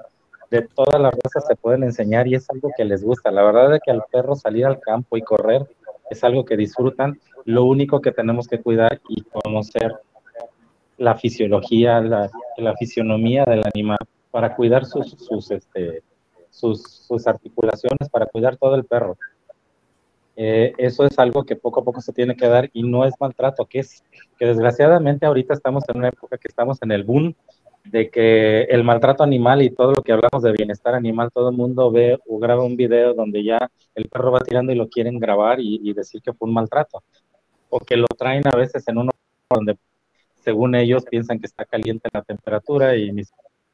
[0.49, 3.31] De todas las razas se pueden enseñar y es algo que les gusta.
[3.31, 5.65] La verdad es que al perro salir al campo y correr
[6.09, 7.19] es algo que disfrutan.
[7.45, 9.93] Lo único que tenemos que cuidar y conocer
[10.97, 13.97] la fisiología, la, la fisionomía del animal
[14.31, 16.01] para cuidar sus, sus, este,
[16.49, 19.17] sus, sus articulaciones, para cuidar todo el perro.
[20.35, 23.13] Eh, eso es algo que poco a poco se tiene que dar y no es
[23.19, 24.03] maltrato, que es
[24.37, 27.35] que desgraciadamente ahorita estamos en una época que estamos en el boom
[27.85, 31.57] de que el maltrato animal y todo lo que hablamos de bienestar animal, todo el
[31.57, 35.19] mundo ve o graba un video donde ya el perro va tirando y lo quieren
[35.19, 37.03] grabar y, decir que fue un maltrato,
[37.69, 39.11] o que lo traen a veces en uno
[39.49, 39.77] donde
[40.35, 43.23] según ellos piensan que está caliente la temperatura y ni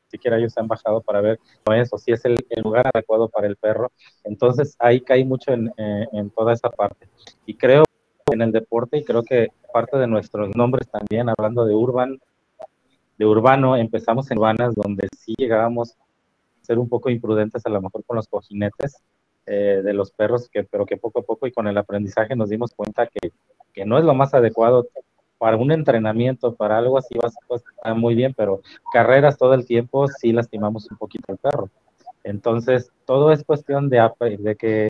[0.09, 1.39] siquiera ellos han bajado para ver
[1.75, 3.91] eso, si es el, lugar adecuado para el perro.
[4.23, 7.07] Entonces ahí cae mucho en, eh, en, toda esa parte.
[7.45, 7.83] Y creo
[8.31, 12.19] en el deporte y creo que parte de nuestros nombres también, hablando de urban,
[13.17, 15.95] de urbano, empezamos en urbanas donde sí llegábamos a
[16.61, 19.01] ser un poco imprudentes a lo mejor con los cojinetes
[19.45, 22.49] eh, de los perros, que, pero que poco a poco y con el aprendizaje nos
[22.49, 23.31] dimos cuenta que,
[23.73, 24.87] que no es lo más adecuado
[25.39, 27.29] para un entrenamiento, para algo así va
[27.83, 28.61] a muy bien, pero
[28.93, 31.69] carreras todo el tiempo sí lastimamos un poquito al perro.
[32.23, 34.89] Entonces, todo es cuestión de, de que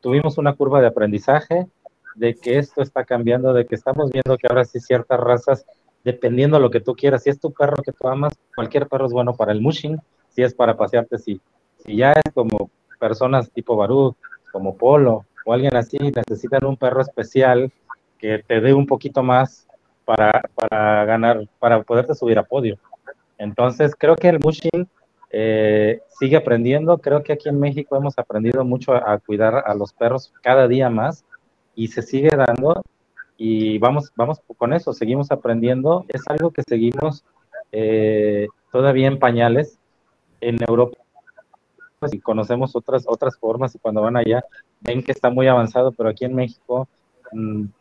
[0.00, 1.66] tuvimos una curva de aprendizaje,
[2.14, 5.66] de que esto está cambiando, de que estamos viendo que ahora sí ciertas razas,
[6.02, 9.06] dependiendo de lo que tú quieras, si es tu perro que tú amas, cualquier perro
[9.06, 11.40] es bueno para el mushing, si es para pasearte, sí.
[11.78, 14.16] Si ya es como personas tipo Barú,
[14.50, 17.70] como Polo o alguien así, necesitan un perro especial
[18.18, 19.63] que te dé un poquito más
[20.04, 22.78] para, para ganar, para poderte subir a podio.
[23.38, 24.88] Entonces, creo que el Mushin
[25.30, 26.98] eh, sigue aprendiendo.
[26.98, 30.90] Creo que aquí en México hemos aprendido mucho a, cuidar a los perros cada día
[30.90, 31.24] más
[31.74, 32.82] y se sigue dando.
[33.36, 36.04] Y vamos, vamos con eso, seguimos aprendiendo.
[36.08, 37.24] Es algo que seguimos
[37.72, 39.78] eh, todavía en pañales.
[40.40, 40.98] En Europa
[42.12, 44.44] y conocemos otras, otras formas y cuando van allá
[44.80, 46.88] ven que está muy avanzado, pero aquí en México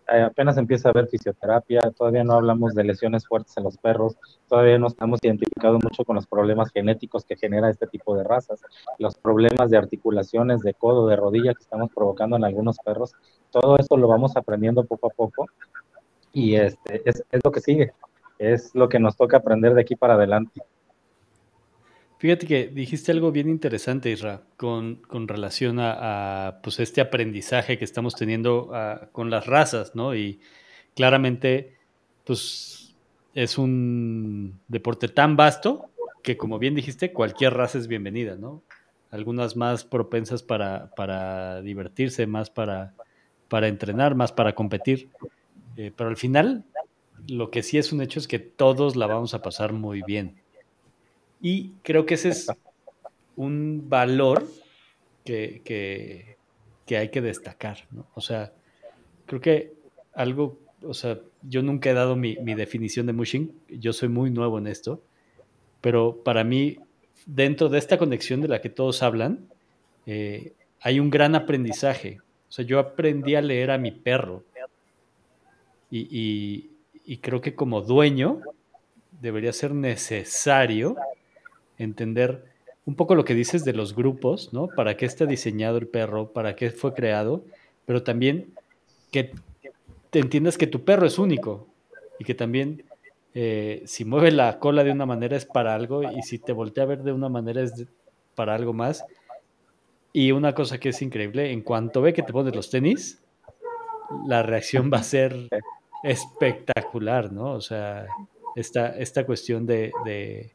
[0.08, 4.16] apenas empieza a haber fisioterapia, todavía no hablamos de lesiones fuertes en los perros,
[4.48, 8.62] todavía no estamos identificados mucho con los problemas genéticos que genera este tipo de razas,
[9.00, 13.14] los problemas de articulaciones, de codo, de rodilla que estamos provocando en algunos perros,
[13.52, 15.46] todo eso lo vamos aprendiendo poco a poco
[16.32, 17.94] y este, es, es lo que sigue,
[18.40, 20.62] es lo que nos toca aprender de aquí para adelante.
[22.24, 27.84] Fíjate que dijiste algo bien interesante, Isra, con, con relación a, pues este aprendizaje que
[27.84, 30.16] estamos teniendo ah, con las razas, ¿no?
[30.16, 30.40] Y
[30.96, 31.76] claramente,
[32.24, 32.96] pues
[33.34, 35.90] es un deporte tan vasto
[36.24, 38.64] que, como bien dijiste, cualquier raza es bienvenida, ¿no?
[39.12, 42.94] Algunas más propensas para, para divertirse, más para,
[43.50, 45.10] para entrenar, más para competir.
[45.76, 46.64] Eh, pero al final,
[47.28, 50.42] lo que sí es un hecho es que todos la vamos a pasar muy bien.
[51.44, 52.48] Y creo que ese es
[53.36, 54.48] un valor
[55.26, 56.38] que,
[56.90, 58.08] hay que destacar, ¿no?
[58.16, 58.54] O sea,
[59.26, 59.74] creo que
[60.14, 64.58] algo, o sea, yo nunca he dado mi, definición de mushing, yo soy muy nuevo
[64.58, 65.04] en esto,
[65.82, 66.80] pero para mí,
[67.26, 69.50] dentro de esta conexión de la que todos hablan,
[70.06, 72.20] eh, hay un gran aprendizaje.
[72.48, 74.46] O sea, yo aprendí a leer a mi perro
[75.92, 76.70] y,
[77.04, 78.40] y creo que como dueño
[79.20, 80.96] debería ser necesario
[81.78, 82.46] entender
[82.86, 84.68] un poco lo que dices de los grupos, ¿no?
[84.68, 86.34] ¿Para qué está diseñado el perro?
[86.34, 87.46] ¿Para qué fue creado?
[87.86, 88.54] Pero también
[89.12, 89.32] que
[90.10, 91.68] te entiendas que tu perro es único
[92.20, 92.84] y que también
[93.34, 96.84] eh, si mueve la cola de una manera es para algo y si te voltea
[96.84, 97.88] a ver de una manera es
[98.36, 99.04] para algo más.
[100.12, 103.24] Y una cosa que es increíble, en cuanto ve que te pones los tenis,
[104.28, 105.50] la reacción va a ser
[106.04, 107.54] espectacular, ¿no?
[107.54, 108.06] O sea,
[108.56, 110.52] esta, esta cuestión de,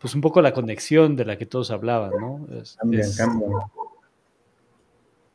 [0.00, 2.46] pues un poco la conexión de la que todos hablaban, ¿no?
[2.60, 3.50] Es, cambian, cambian.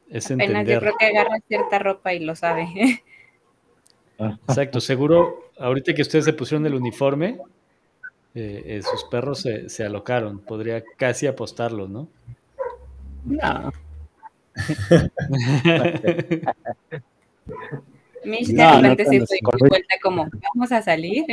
[0.09, 0.67] Es entender.
[0.67, 3.03] yo creo que agarra cierta ropa y lo sabe.
[4.47, 7.39] Exacto, seguro, ahorita que ustedes se pusieron el uniforme,
[8.35, 12.07] eh, eh, sus perros se, se, alocaron, podría casi apostarlo, ¿no?
[13.25, 13.71] No.
[18.23, 21.25] Mish de no, repente no, se vuelta como, ¿vamos a salir?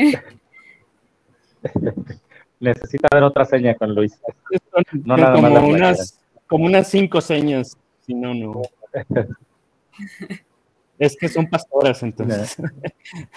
[2.61, 4.21] Necesita ver otra seña con Luis.
[5.05, 8.63] No nada como, más unas, como unas cinco señas, si no, no.
[10.99, 12.57] es que son pastoras, entonces.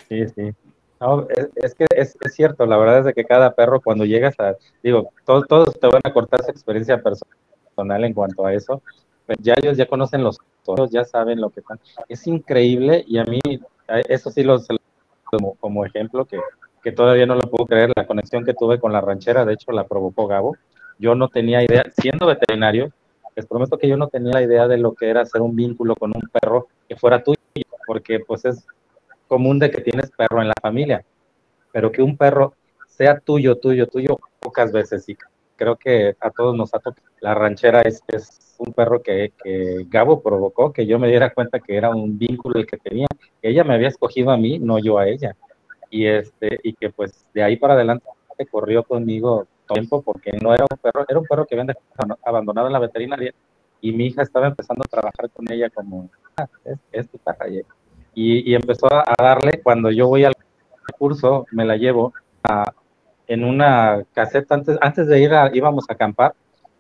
[0.09, 0.51] Sí, sí.
[0.99, 4.39] No, es, que es, es, cierto, la verdad es de que cada perro cuando llegas
[4.39, 8.82] a, digo, todos, todos te van a cortar su experiencia personal en cuanto a eso,
[9.26, 11.80] pero ya ellos ya conocen los toros, ya saben lo que están.
[12.07, 13.39] Es increíble y a mí,
[14.07, 14.61] eso sí lo
[15.26, 16.39] como, como ejemplo que
[16.84, 19.72] que todavía no lo puedo creer, la conexión que tuve con la ranchera, de hecho
[19.72, 20.58] la provocó Gabo.
[21.00, 22.92] Yo no tenía idea, siendo veterinario,
[23.36, 25.96] les prometo que yo no tenía la idea de lo que era hacer un vínculo
[25.96, 27.38] con un perro que fuera tuyo,
[27.88, 28.66] porque pues es
[29.28, 31.04] común de que tienes perro en la familia,
[31.72, 32.54] pero que un perro
[32.86, 35.16] sea tuyo, tuyo, tuyo, pocas veces y
[35.56, 37.08] creo que a todos nos ha tocado.
[37.22, 41.60] La ranchera es, es un perro que, que, Gabo provocó, que yo me diera cuenta
[41.60, 43.08] que era un vínculo el que tenía,
[43.42, 45.36] ella me había escogido a mí, no yo a ella
[45.94, 48.04] y este y que pues de ahí para adelante
[48.50, 51.76] corrió conmigo tiempo porque no era un perro, era un perro que habían
[52.26, 53.32] abandonado en la veterinaria
[53.80, 56.48] y mi hija estaba empezando a trabajar con ella como ah,
[56.91, 57.62] es, tu perra y,
[58.52, 60.34] y, empezó a darle cuando yo voy al
[60.98, 62.12] curso me la llevo
[62.44, 62.74] a,
[63.28, 66.34] en una caseta antes antes de ir íbamos a acampar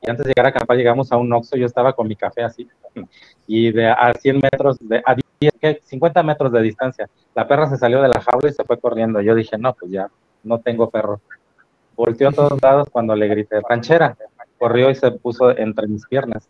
[0.05, 2.43] y antes de llegar a acampar llegamos a un Oxxo, yo estaba con mi café
[2.43, 2.67] así,
[3.47, 7.77] y de a 100 metros, de, a 10, 50 metros de distancia, la perra se
[7.77, 9.21] salió de la jaula y se fue corriendo.
[9.21, 10.09] Yo dije, no, pues ya,
[10.43, 11.21] no tengo perro.
[11.95, 14.17] Volteó a todos lados cuando le grité, ranchera,
[14.57, 16.49] corrió y se puso entre mis piernas.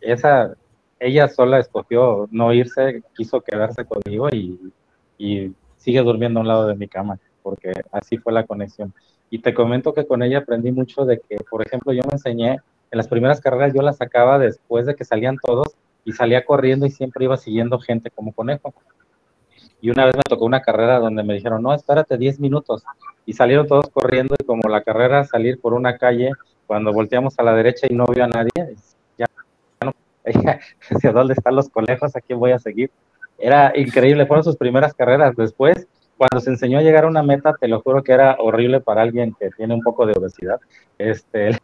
[0.00, 0.54] Esa,
[0.98, 4.72] ella sola escogió no irse, quiso quedarse conmigo y,
[5.18, 8.94] y sigue durmiendo a un lado de mi cama, porque así fue la conexión.
[9.30, 12.58] Y te comento que con ella aprendí mucho de que, por ejemplo, yo me enseñé,
[12.90, 16.86] en las primeras carreras yo las sacaba después de que salían todos y salía corriendo
[16.86, 18.74] y siempre iba siguiendo gente como conejo.
[19.80, 22.82] Y una vez me tocó una carrera donde me dijeron, no, espérate 10 minutos.
[23.24, 26.32] Y salieron todos corriendo y como la carrera salir por una calle,
[26.66, 28.50] cuando volteamos a la derecha y no vio a nadie,
[29.16, 29.26] ya
[29.84, 29.92] no,
[30.90, 32.16] ¿hacia dónde están los conejos?
[32.16, 32.90] ¿A quién voy a seguir?
[33.38, 35.34] Era increíble, fueron sus primeras carreras.
[35.36, 35.86] Después
[36.20, 39.00] cuando se enseñó a llegar a una meta, te lo juro que era horrible para
[39.00, 40.60] alguien que tiene un poco de obesidad.
[40.98, 41.58] Este,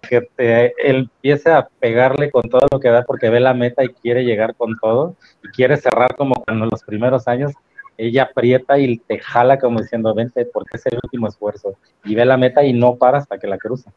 [0.00, 3.90] que te, empiece a pegarle con todo lo que da porque ve la meta y
[3.90, 7.52] quiere llegar con todo y quiere cerrar como cuando en los primeros años
[7.96, 11.76] ella aprieta y te jala como diciendo, vente, porque es el último esfuerzo.
[12.02, 13.92] Y ve la meta y no para hasta que la cruza.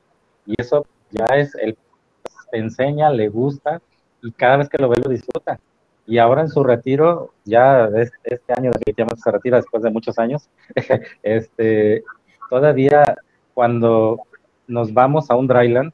[0.46, 1.76] Y eso ya es, él
[2.52, 3.82] te enseña, le gusta
[4.22, 5.60] y cada vez que lo ve lo disfruta
[6.06, 7.90] y ahora en su retiro, ya
[8.24, 10.50] este año definitivamente se retira después de muchos años,
[11.24, 12.04] este,
[12.50, 13.16] todavía
[13.54, 14.20] cuando
[14.68, 15.94] nos vamos a un dryland,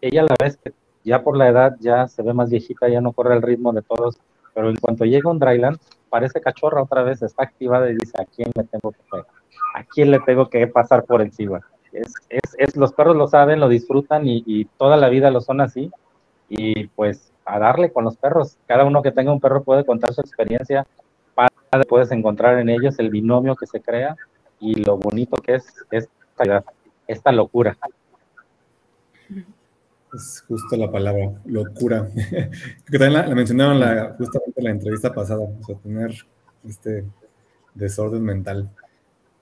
[0.00, 0.72] ella a la vez que
[1.04, 3.82] ya por la edad ya se ve más viejita, ya no corre el ritmo de
[3.82, 4.18] todos,
[4.54, 5.78] pero en cuanto llega un dryland,
[6.10, 9.26] parece cachorra otra vez, está activada y dice, ¿a quién le tengo que pegar?
[9.74, 11.60] ¿A quién le tengo que pasar por encima?
[11.92, 15.40] Es, es, es los perros lo saben, lo disfrutan y, y toda la vida lo
[15.40, 15.90] son así,
[16.48, 18.56] y pues a darle con los perros.
[18.66, 20.86] Cada uno que tenga un perro puede contar su experiencia,
[21.88, 24.16] puedes encontrar en ellos el binomio que se crea
[24.58, 26.64] y lo bonito que es esta,
[27.06, 27.76] esta locura.
[30.12, 32.08] Es justo la palabra, locura.
[32.90, 36.12] que también la, mencionaron la, justamente en la entrevista pasada, o sea, tener
[36.68, 37.04] este
[37.74, 38.68] desorden mental.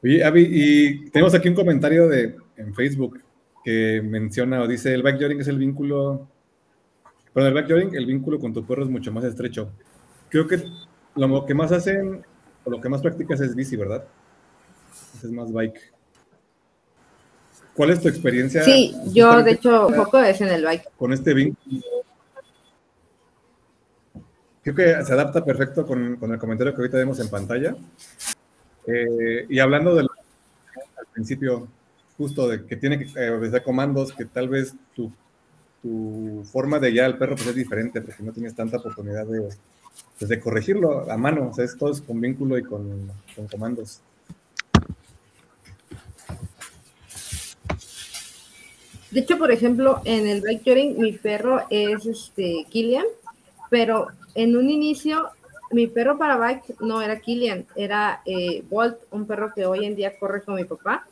[0.02, 3.20] Oye, Avi, y tenemos aquí un comentario de, en Facebook
[3.64, 6.28] que menciona o dice, el backyarding es el vínculo
[7.38, 9.70] con el backyarding, el vínculo con tu perro es mucho más estrecho.
[10.28, 10.60] Creo que
[11.14, 12.26] lo que más hacen,
[12.64, 14.02] o lo que más practicas es bici, ¿verdad?
[15.14, 15.80] Es más bike.
[17.74, 18.64] ¿Cuál es tu experiencia?
[18.64, 20.90] Sí, yo de hecho un poco es en el bike.
[20.96, 21.80] Con este vínculo.
[24.64, 27.76] Creo que se adapta perfecto con, el comentario que ahorita vemos en pantalla.
[28.84, 30.08] Eh, y hablando de
[31.12, 31.68] principio,
[32.16, 35.12] justo de que tiene que obedecer comandos, que tal vez tu,
[35.82, 39.48] tu forma de guiar al perro pues, es diferente, porque no tienes tanta oportunidad de,
[40.18, 43.46] pues, de corregirlo a mano, o sea, es todo es con vínculo y con, con
[43.48, 44.00] comandos.
[49.10, 53.06] De hecho, por ejemplo, en el bike mi perro es este Killian,
[53.70, 55.30] pero en un inicio
[55.70, 59.96] mi perro para bike no era Killian, era eh, Bolt, un perro que hoy en
[59.96, 61.06] día corre con mi papá.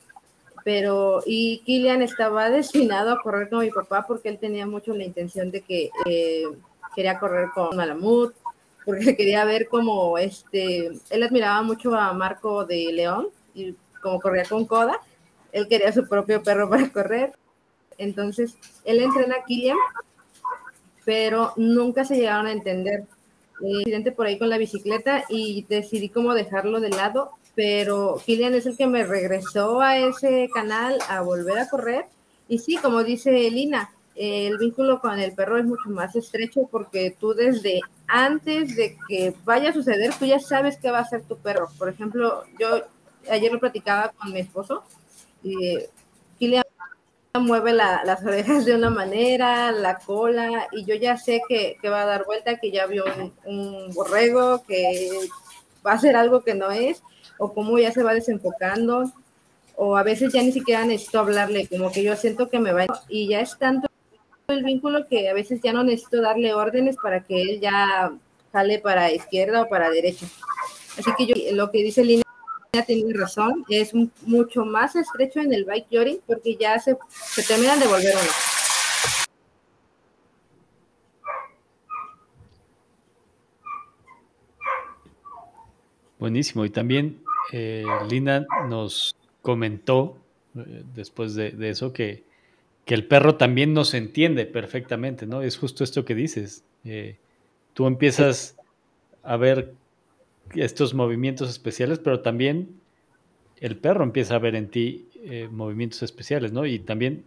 [0.67, 5.05] Pero, y Killian estaba destinado a correr con mi papá porque él tenía mucho la
[5.05, 6.43] intención de que eh,
[6.97, 8.35] quería correr con Malamut,
[8.85, 14.43] porque quería ver cómo este, él admiraba mucho a Marco de León y como corría
[14.45, 15.01] con Coda,
[15.53, 17.33] él quería su propio perro para correr.
[17.97, 19.79] Entonces, él entrena a Killian,
[21.05, 23.05] pero nunca se llegaron a entender.
[23.61, 28.55] El accidente por ahí con la bicicleta y decidí cómo dejarlo de lado, pero Killian
[28.55, 32.05] es el que me regresó a ese canal a volver a correr.
[32.49, 37.17] Y sí, como dice Elina, el vínculo con el perro es mucho más estrecho porque
[37.19, 41.23] tú desde antes de que vaya a suceder, tú ya sabes qué va a hacer
[41.23, 41.69] tu perro.
[41.79, 42.83] Por ejemplo, yo
[43.29, 44.85] ayer lo platicaba con mi esposo
[45.43, 45.79] y
[46.39, 46.63] Killian
[47.41, 52.07] mueve las orejas de una manera, la cola, y yo ya sé que, va a
[52.07, 53.05] dar vuelta, que ya vio
[53.45, 55.11] un, borrego, que
[55.87, 57.03] va a hacer algo que no es,
[57.39, 59.13] o cómo ya se va desenfocando,
[59.77, 62.87] o a veces ya ni siquiera necesito hablarle, como que yo siento que me va,
[63.09, 63.89] y ya es tanto
[64.49, 68.13] el vínculo que a veces ya no necesito darle órdenes para que él ya
[68.53, 70.27] jale para izquierda o para derecha.
[70.99, 72.23] Así que yo, lo que dice Lina
[72.87, 77.81] tiene razón, es mucho más estrecho en el bike joring porque ya se, se terminan
[77.81, 78.31] de volver uno.
[86.19, 86.65] Buenísimo.
[86.65, 87.23] Y también
[87.53, 90.19] eh, Lina nos comentó
[90.57, 92.25] eh, después de, eso que,
[92.85, 95.43] que, el perro también nos entiende perfectamente, ¿no?
[95.43, 96.65] Es justo esto que dices.
[96.85, 97.17] Eh,
[97.75, 98.57] tú empiezas
[99.23, 99.75] a ver
[100.55, 102.81] estos movimientos especiales, pero también
[103.61, 106.67] el perro empieza a ver en ti eh, movimientos especiales, ¿no?
[106.67, 107.25] Y también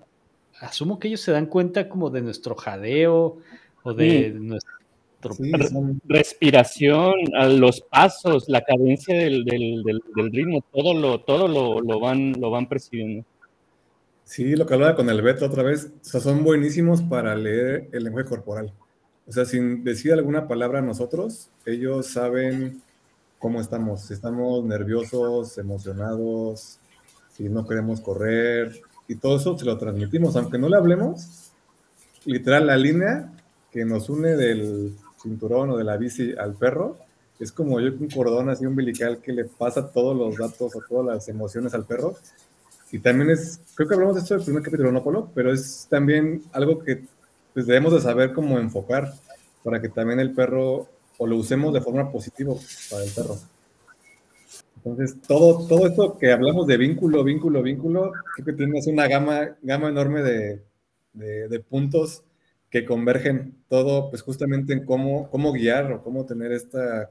[0.60, 3.38] asumo que ellos se dan cuenta como de nuestro jadeo
[3.84, 4.79] o de nuestra
[6.06, 7.14] respiración,
[7.60, 9.44] los pasos, la cadencia del,
[10.16, 13.26] ritmo, todo lo, todo lo, van, lo van percibiendo.
[14.24, 18.30] Sí, lo que hablaba con el Beto otra vez, son buenísimos para leer el lenguaje
[18.30, 18.72] corporal.
[19.28, 22.82] O sea, sin decir alguna palabra a nosotros, ellos saben
[23.40, 26.80] cómo estamos, si estamos nerviosos, emocionados,
[27.32, 31.52] si no queremos correr, y todo eso se lo transmitimos, aunque no le hablemos,
[32.26, 33.32] literal, la línea
[33.72, 36.98] que nos une del cinturón o de la bici al perro,
[37.40, 41.16] es como yo un cordón así umbilical que le pasa todos los datos o todas
[41.16, 42.16] las emociones al perro.
[42.92, 45.30] Y también es, creo que hablamos de esto en el primer capítulo, ¿no, Polo?
[45.34, 47.04] Pero es también algo que
[47.54, 49.14] pues, debemos de saber cómo enfocar
[49.64, 52.54] para que también el perro o lo usemos de forma positiva
[52.90, 53.38] para el perro.
[54.78, 59.58] Entonces, todo, todo esto que hablamos de vínculo, vínculo, vínculo, creo que tienes una gama,
[59.62, 60.62] gama enorme de,
[61.14, 62.24] de, puntos
[62.70, 67.10] que convergen todo, pues justamente en cómo, cómo guiar o cómo tener esta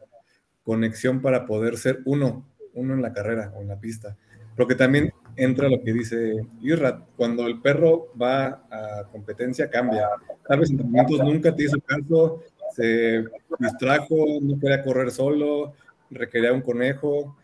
[0.62, 4.16] conexión para poder ser uno, uno en la carrera o en la pista.
[4.56, 10.08] Lo que también entra lo que dice Irrat, cuando el perro va a competencia cambia.
[10.46, 12.42] Tal vez en momentos nunca te hizo caso,
[12.74, 13.24] se
[13.58, 15.74] distrajo, no quería correr solo,
[16.10, 17.36] requería un conejo.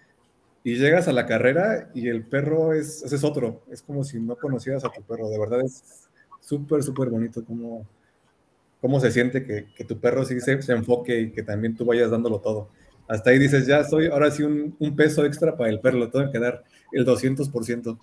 [0.64, 3.62] Y llegas a la carrera y el perro es, es otro.
[3.70, 5.28] Es como si no conocieras a tu perro.
[5.28, 6.08] De verdad es
[6.40, 7.86] súper, súper bonito cómo,
[8.84, 12.10] cómo se siente que, tu perro sí se, se, enfoque y que también tú vayas
[12.10, 12.68] dándolo todo.
[13.08, 16.30] Hasta ahí dices, ya soy ahora sí un, peso extra para el perro, lo tengo
[16.30, 17.98] que dar el 200%.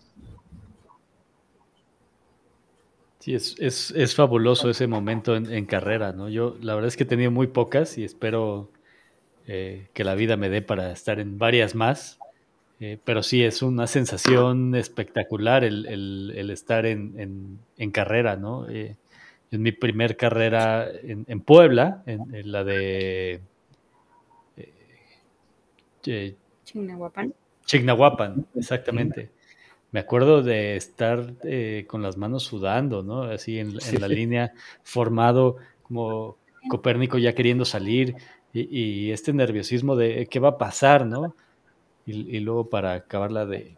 [3.20, 6.30] Sí, es, fabuloso ese momento en, carrera, ¿no?
[6.30, 8.72] Yo la verdad es que he tenido muy pocas y espero
[9.46, 12.18] eh, que la vida me dé para estar en varias más.
[12.80, 17.60] Eh, pero sí, es una sensación espectacular el, estar en,
[17.94, 18.68] carrera, ¿no?
[18.68, 18.96] Eh,
[19.52, 23.42] en mi primer carrera en, Puebla, en, la de...
[26.66, 27.34] Chignahuapan.
[27.66, 29.30] Chignahuapan, exactamente
[29.92, 33.24] me acuerdo de estar eh, con las manos sudando, ¿no?
[33.24, 36.38] Así en, la línea, formado como
[36.70, 38.16] Copérnico ya queriendo salir
[38.54, 41.36] y, este nerviosismo de qué va a pasar, ¿no?
[42.06, 43.76] Y, luego para acabarla de,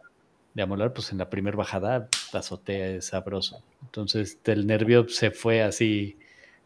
[0.54, 3.62] de, amolar, pues en la primera bajada la azotea es sabroso.
[3.82, 6.16] Entonces el nervio se fue así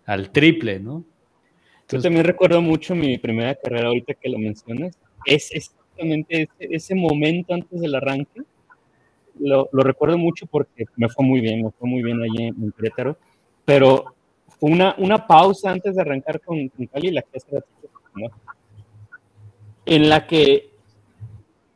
[0.04, 1.04] al triple, ¿no?
[1.88, 4.96] Yo también recuerdo mucho mi primera carrera ahorita que lo mencionas.
[5.24, 8.42] Es exactamente ese, ese momento antes del arranque
[9.40, 13.16] lo, recuerdo mucho porque me fue muy bien, me fue muy bien allí en, Querétaro,
[13.64, 14.14] pero
[14.58, 17.38] fue una, una pausa antes de arrancar con, con Cali, la que
[19.86, 20.70] en la que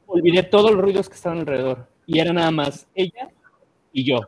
[0.07, 3.30] olvidé todos los ruidos que estaban alrededor y era nada más ella
[3.92, 4.20] y yo.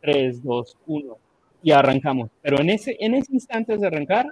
[0.00, 1.16] 3, 2, 1
[1.62, 2.30] y arrancamos.
[2.42, 4.26] Pero en ese, en ese instante de arrancar,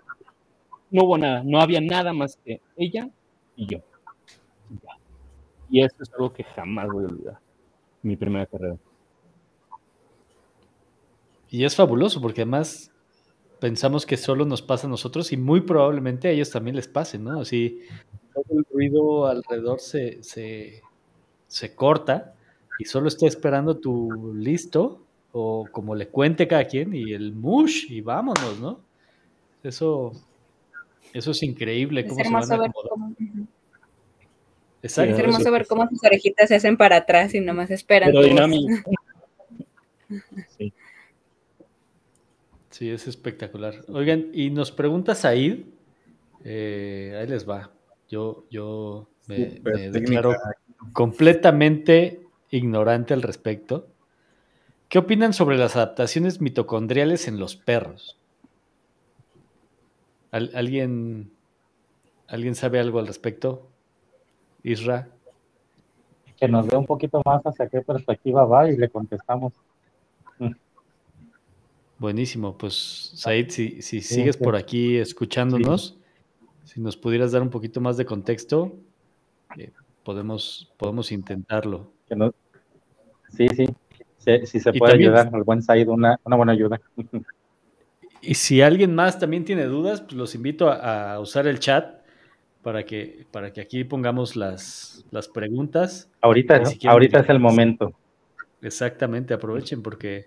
[0.90, 3.08] no hubo nada, no había nada más que ella
[3.56, 3.78] y yo.
[5.70, 7.38] Y eso es algo que jamás voy a olvidar.
[8.02, 8.76] Mi primera carrera.
[11.48, 12.92] Y es fabuloso porque además
[13.60, 17.18] pensamos que solo nos pasa a nosotros y muy probablemente a ellos también les pase,
[17.18, 17.40] ¿no?
[17.40, 17.80] Así
[18.32, 20.82] todo el ruido alrededor se, se,
[21.51, 22.32] se corta
[22.78, 27.90] y solo está esperando tu listo o como le cuente cada quien y el mush
[27.90, 28.80] y vámonos, ¿no?
[29.62, 30.12] Eso,
[31.12, 32.07] eso es increíble.
[32.07, 33.14] Es hermoso ver cómo...
[34.82, 35.12] Exacto.
[35.12, 38.12] Es hermoso ver cómo sus orejitas se hacen para atrás y nomás esperan.
[38.12, 38.46] Pero
[40.57, 40.72] sí.
[42.70, 43.84] sí, es espectacular.
[43.88, 45.64] Oigan, y nos pregunta Said,
[46.44, 47.72] eh, ahí les va.
[48.09, 50.32] Yo, yo me, me declaro
[50.92, 52.20] completamente
[52.50, 53.88] ignorante al respecto.
[54.88, 58.18] ¿Qué opinan sobre las adaptaciones mitocondriales en los perros?
[60.32, 61.30] ¿Alguien,
[62.26, 63.68] ¿Alguien sabe algo al respecto?
[64.62, 65.08] Isra.
[66.38, 69.52] Que nos dé un poquito más hacia qué perspectiva va y le contestamos.
[71.98, 75.98] Buenísimo, pues Said, si, sigues por aquí escuchándonos,
[76.64, 78.72] si nos pudieras dar un poquito más de contexto,
[79.58, 79.70] eh,
[80.11, 81.92] podemos, podemos intentarlo.
[83.28, 83.66] Sí, sí,
[84.18, 86.80] si, se puede ayudar al buen Said, una, buena ayuda.
[88.22, 92.02] Y si alguien más también tiene dudas, pues los invito a, usar el chat
[92.61, 96.11] para que, para que aquí pongamos las, las preguntas.
[96.20, 97.94] Ahorita, ahorita es el momento.
[98.61, 100.26] Exactamente, aprovechen porque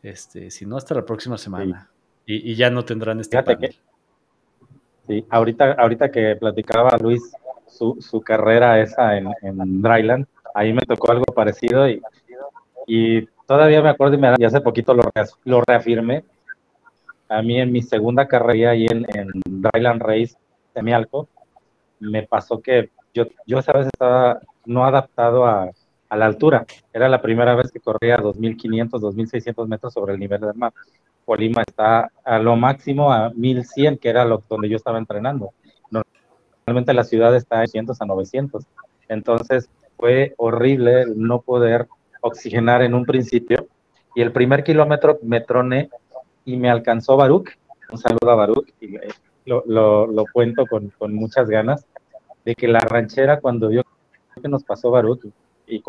[0.00, 1.90] este, si no, hasta la próxima semana.
[2.24, 3.74] Y, ya no tendrán este panel.
[5.08, 7.32] sí, ahorita, ahorita que platicaba Luis
[7.72, 12.00] su, su carrera esa en, en Dryland, ahí me tocó algo parecido y
[12.86, 15.04] y todavía me acuerdo y, me, y hace poquito lo,
[15.44, 16.24] lo reafirmé.
[17.28, 20.36] A mí en mi segunda carrera ahí en, en Dryland Race
[20.74, 21.28] de Mialco,
[22.00, 25.70] me pasó que yo, yo esa vez estaba no adaptado a,
[26.08, 26.66] a la altura.
[26.92, 30.72] Era la primera vez que corría 2.500, 2.600 metros sobre el nivel del mar.
[31.24, 35.52] Colima está a lo máximo a 1.100, que era donde yo estaba entrenando.
[36.66, 38.64] Normalmente la ciudad está a 100 a 900.
[39.08, 41.88] Entonces fue horrible no poder
[42.20, 43.66] oxigenar en un principio
[44.14, 45.90] y el primer kilómetro me troné
[46.44, 47.50] y me alcanzó Baruch.
[47.90, 48.96] Un saludo a Baruch y
[49.44, 51.84] lo, lo, cuento con, con, muchas ganas
[52.44, 53.84] de que la ranchera cuando vio
[54.40, 55.26] que nos pasó Baruch
[55.66, 55.82] y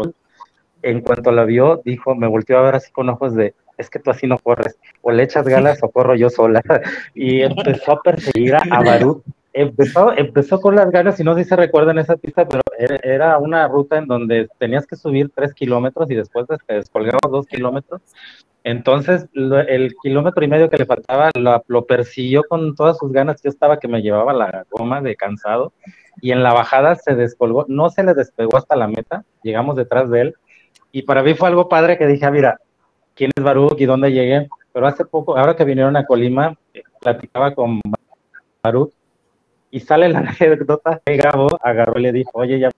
[0.81, 3.99] en cuanto la vio dijo, me volteó a ver así con ojos de es que
[3.99, 6.61] tú así no corres, o le echas ganas o corro yo sola.
[7.15, 9.23] y empezó a perseguir a Baruch
[9.53, 13.37] empezó, empezó con las ganas, y no sé si se recuerdan esa pista, pero era
[13.37, 18.01] una ruta en donde tenías que subir tres kilómetros y después te descolgabas dos kilómetros.
[18.63, 23.41] Entonces, el kilómetro y medio que le faltaba lo, persiguió con todas sus ganas.
[23.43, 25.73] Yo estaba que me llevaba la goma de cansado
[26.21, 30.09] y en la bajada se descolgó, no se le despegó hasta la meta, llegamos detrás
[30.09, 30.35] de él.
[30.91, 32.59] Y para mí fue algo padre que dije, ah, mira,
[33.15, 34.47] ¿quién es Baruch y dónde llegué?
[34.71, 36.55] Pero hace poco, ahora que vinieron a Colima,
[37.01, 37.81] platicaba con
[38.63, 38.93] Baruch
[39.73, 42.69] y sale la anécdota que Gabo agarró y le dijo, oye, ya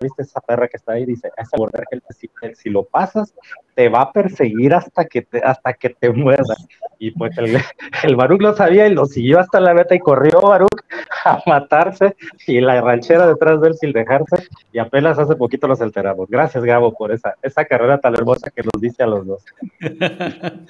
[0.00, 3.34] viste esa perra que está ahí, dice, esa border que si, lo pasas,
[3.74, 6.54] te va a perseguir hasta que te, hasta que te muerda.
[6.98, 7.58] Y pues el,
[8.04, 10.80] el Baruch lo sabía y lo siguió hasta la meta y corrió Baruch
[11.24, 15.82] a matarse y la ranchera detrás de él sin dejarse y apenas hace poquito los
[15.82, 16.30] alteramos.
[16.30, 19.44] Gracias Gabo por esa, esa carrera tan hermosa que nos dice a los dos.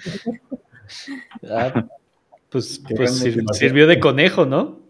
[1.46, 1.84] Ah,
[2.48, 3.18] pues, pues
[3.52, 4.87] sirvió de conejo, ¿no?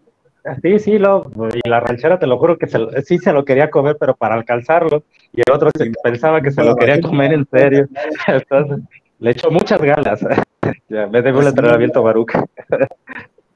[0.61, 2.67] Sí, sí, lo, y la ranchera te lo juro que
[3.03, 5.69] sí se lo quería comer, pero para alcanzarlo, y el otro
[6.03, 7.87] pensaba que se lo quería comer en serio.
[8.27, 8.79] Entonces,
[9.19, 10.19] le echó muchas ganas.
[10.89, 12.31] ya, me debo el entrenamiento, Baruch.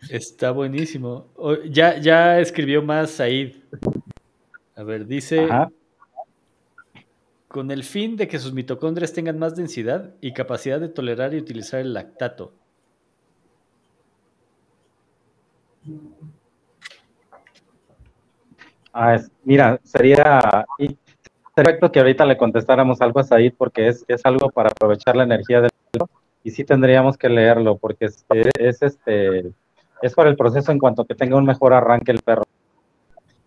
[0.10, 1.28] Está buenísimo.
[1.70, 3.54] Ya, ya escribió más Said.
[4.76, 5.48] A ver, dice.
[7.48, 11.38] Con el fin de que sus mitocondrias tengan más densidad y capacidad de tolerar y
[11.38, 12.52] utilizar el lactato.
[18.94, 20.66] Ah, mira, sería
[21.56, 25.24] perfecto que ahorita le contestáramos algo a Said porque es, es algo para aprovechar la
[25.24, 25.72] energía del
[26.44, 28.26] y sí tendríamos que leerlo porque es,
[28.60, 29.52] es, este
[30.02, 32.44] es para el proceso en cuanto que tenga un mejor arranque el perro.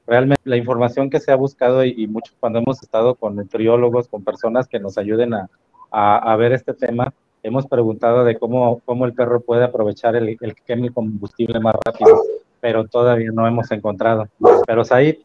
[0.07, 4.25] realmente la información que se ha buscado y, mucho cuando hemos estado con nutriólogos, con
[4.25, 5.49] personas que nos ayuden a,
[5.91, 10.93] a, ver este tema, hemos preguntado de cómo, cómo el perro puede aprovechar el, el
[10.95, 12.23] combustible más rápido,
[12.61, 14.27] pero todavía no hemos encontrado.
[14.67, 15.17] Pero Said,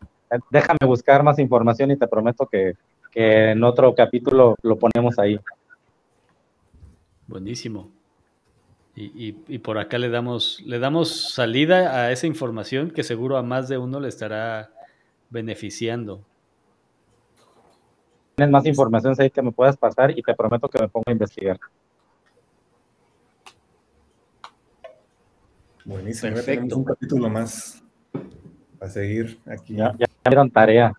[0.50, 2.76] déjame buscar más información y te prometo que,
[3.12, 5.40] que en otro capítulo lo ponemos ahí.
[7.28, 7.90] Buenísimo.
[8.94, 13.42] Y, y, por acá le damos, le damos salida a esa información que seguro a
[13.42, 14.70] más de uno le estará
[15.30, 16.22] beneficiando.
[18.36, 21.12] Tienes más información ahí que me puedas pasar y te prometo que me pongo a
[21.12, 21.58] investigar.
[25.86, 26.36] Buenísimo.
[26.36, 26.78] Perfecto.
[26.78, 27.81] un capítulo más
[28.82, 29.76] a seguir aquí.
[29.76, 30.94] Ya, ya dieron tarea.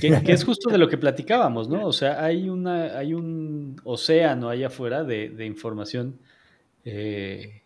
[0.00, 1.86] Que, es justo de lo que platicábamos, ¿no?
[1.86, 6.18] O sea, hay, una, hay un océano allá afuera de, de información
[6.84, 7.62] eh,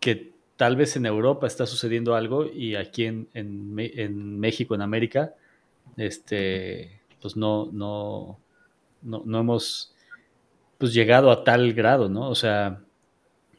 [0.00, 5.34] que tal vez en Europa está sucediendo algo y aquí en, en, México, en América,
[5.96, 8.38] este, pues no, no,
[9.02, 9.94] no, hemos
[10.78, 12.28] pues llegado a tal grado, ¿no?
[12.28, 12.82] O sea,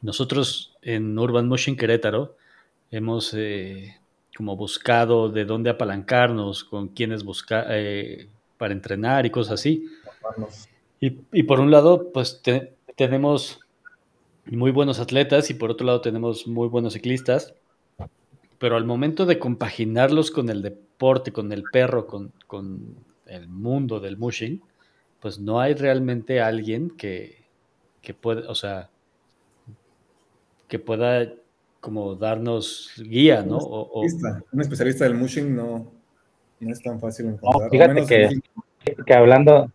[0.02, 2.36] nosotros en Urban Motion Querétaro
[2.90, 3.98] hemos eh,
[4.38, 9.86] como buscado de dónde apalancarnos, con quiénes buscar eh, para entrenar y cosas así.
[11.00, 12.40] Y, por un lado, pues
[12.94, 13.58] tenemos
[14.46, 17.52] muy buenos atletas y por otro lado tenemos muy buenos ciclistas,
[18.60, 22.32] pero al momento de compaginarlos con el deporte, con el perro, con,
[23.26, 24.62] el mundo del mushing,
[25.18, 27.44] pues no hay realmente alguien que,
[28.02, 28.88] que pueda, o sea,
[30.68, 31.28] que pueda
[31.80, 33.58] como darnos guía, ¿no?
[33.58, 35.92] Un especialista, del mushing no,
[36.60, 37.70] no es tan fácil encontrar.
[37.70, 39.70] fíjate que, que hablando,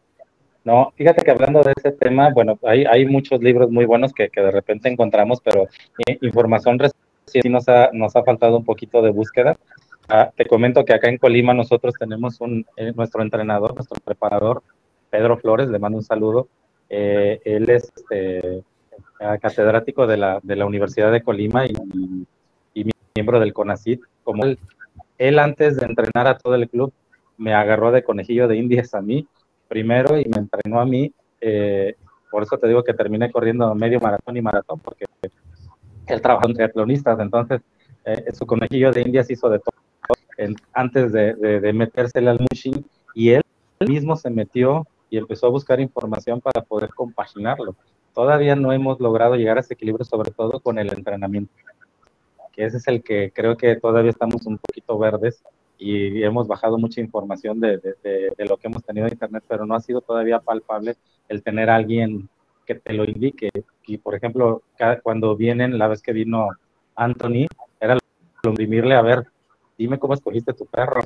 [0.63, 4.29] no, fíjate que hablando de ese tema, bueno, hay, hay muchos libros muy buenos que,
[4.29, 5.67] que de repente encontramos, pero
[6.07, 9.57] eh, información reciente nos ha, nos ha faltado un poquito de búsqueda.
[10.09, 14.61] Ah, te comento que acá en Colima nosotros tenemos un, eh, nuestro entrenador, nuestro preparador,
[15.09, 16.47] Pedro Flores, le mando un saludo.
[16.89, 18.63] Eh, él es este,
[19.41, 21.73] catedrático de la, de la Universidad de Colima y,
[22.73, 24.01] y, miembro del CONACIT.
[24.23, 24.59] Como él,
[25.17, 26.91] él antes de entrenar a todo el club,
[27.37, 29.27] me agarró de conejillo de indias a mí
[29.67, 31.13] primero y me entrenó a mí.
[31.41, 31.95] Eh,
[32.29, 35.05] por eso te digo que terminé corriendo medio maratón y maratón, porque
[36.07, 37.61] él trabajó en triatlonistas, entonces
[38.05, 39.73] eh, su conejillo de indias hizo de todo
[40.73, 42.83] antes de, de, metérsele al mushing
[43.13, 43.41] y él
[43.87, 47.75] mismo se metió y empezó a buscar información para poder compaginarlo.
[48.13, 51.51] Todavía no hemos logrado llegar a ese equilibrio, sobre todo con el entrenamiento,
[52.51, 55.43] que ese es el que creo que todavía estamos un poquito verdes
[55.79, 59.75] y hemos bajado mucha información de, de, lo que hemos tenido en Internet, pero no
[59.75, 60.95] ha sido todavía palpable
[61.27, 62.29] el tener alguien
[62.65, 63.49] que te lo indique.
[63.87, 64.61] Y, por ejemplo,
[65.01, 66.49] cuando vienen, la vez que vino
[66.95, 67.47] Anthony,
[67.81, 67.97] era
[68.43, 69.27] lo a ver,
[69.77, 71.01] dime cómo escogiste tu perro,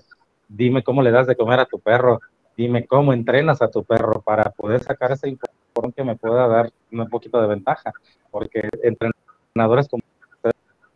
[0.48, 2.20] dime cómo le das de comer a tu perro,
[2.56, 5.57] dime cómo entrenas a tu perro para poder sacar esa información
[5.96, 7.92] que me pueda dar un poquito de ventaja,
[8.32, 10.04] porque entrenadores como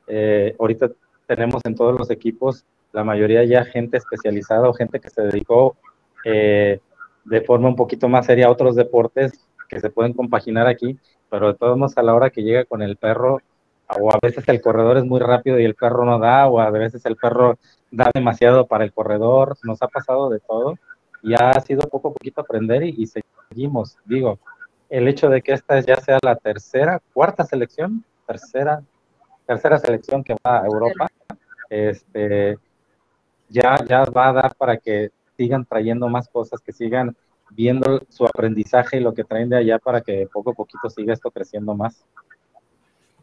[0.08, 0.92] eh, ahorita
[1.26, 5.78] tenemos en todos los equipos la mayoría ya gente especializada o gente que se dedicó
[6.26, 6.80] eh,
[7.24, 10.98] de forma un poquito más seria a otros deportes que se pueden compaginar aquí,
[11.30, 13.40] pero de todos modos a la hora que llega con el perro,
[14.00, 16.70] o a veces el corredor es muy rápido y el perro no da, o a
[16.70, 17.58] veces el perro
[17.90, 20.76] da demasiado para el corredor, nos ha pasado de todo,
[21.24, 24.40] y ha sido poco a poquito aprender y, y seguimos, digo,
[24.92, 28.84] el hecho de que esta ya sea la tercera, cuarta selección, tercera,
[29.48, 31.08] tercera selección que va a Europa,
[31.70, 32.58] este,
[33.48, 37.16] ya, ya va a dar para que sigan trayendo más cosas, que sigan
[37.52, 41.14] viendo su aprendizaje y lo que traen de allá para que poco a poquito siga
[41.14, 42.04] esto creciendo más.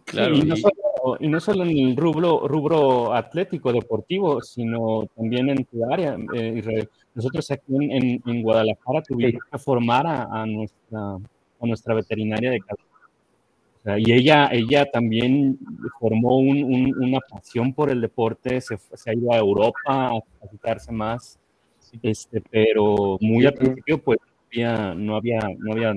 [0.07, 5.51] Claro, y, no solo, y, no solo, en el rubro, rubro atlético, deportivo, sino también
[5.51, 6.17] en tu área.
[6.35, 11.19] Eh, nosotros aquí en, en, Guadalajara tuvimos que formar a, nuestra,
[11.61, 12.89] a nuestra veterinaria de cabeza
[13.97, 15.59] y ella, ella también
[15.99, 21.39] formó una pasión por el deporte, se, se, ha ido a Europa a practicarse más,
[22.03, 24.19] este, pero muy al principio pues
[24.97, 25.95] no había, no había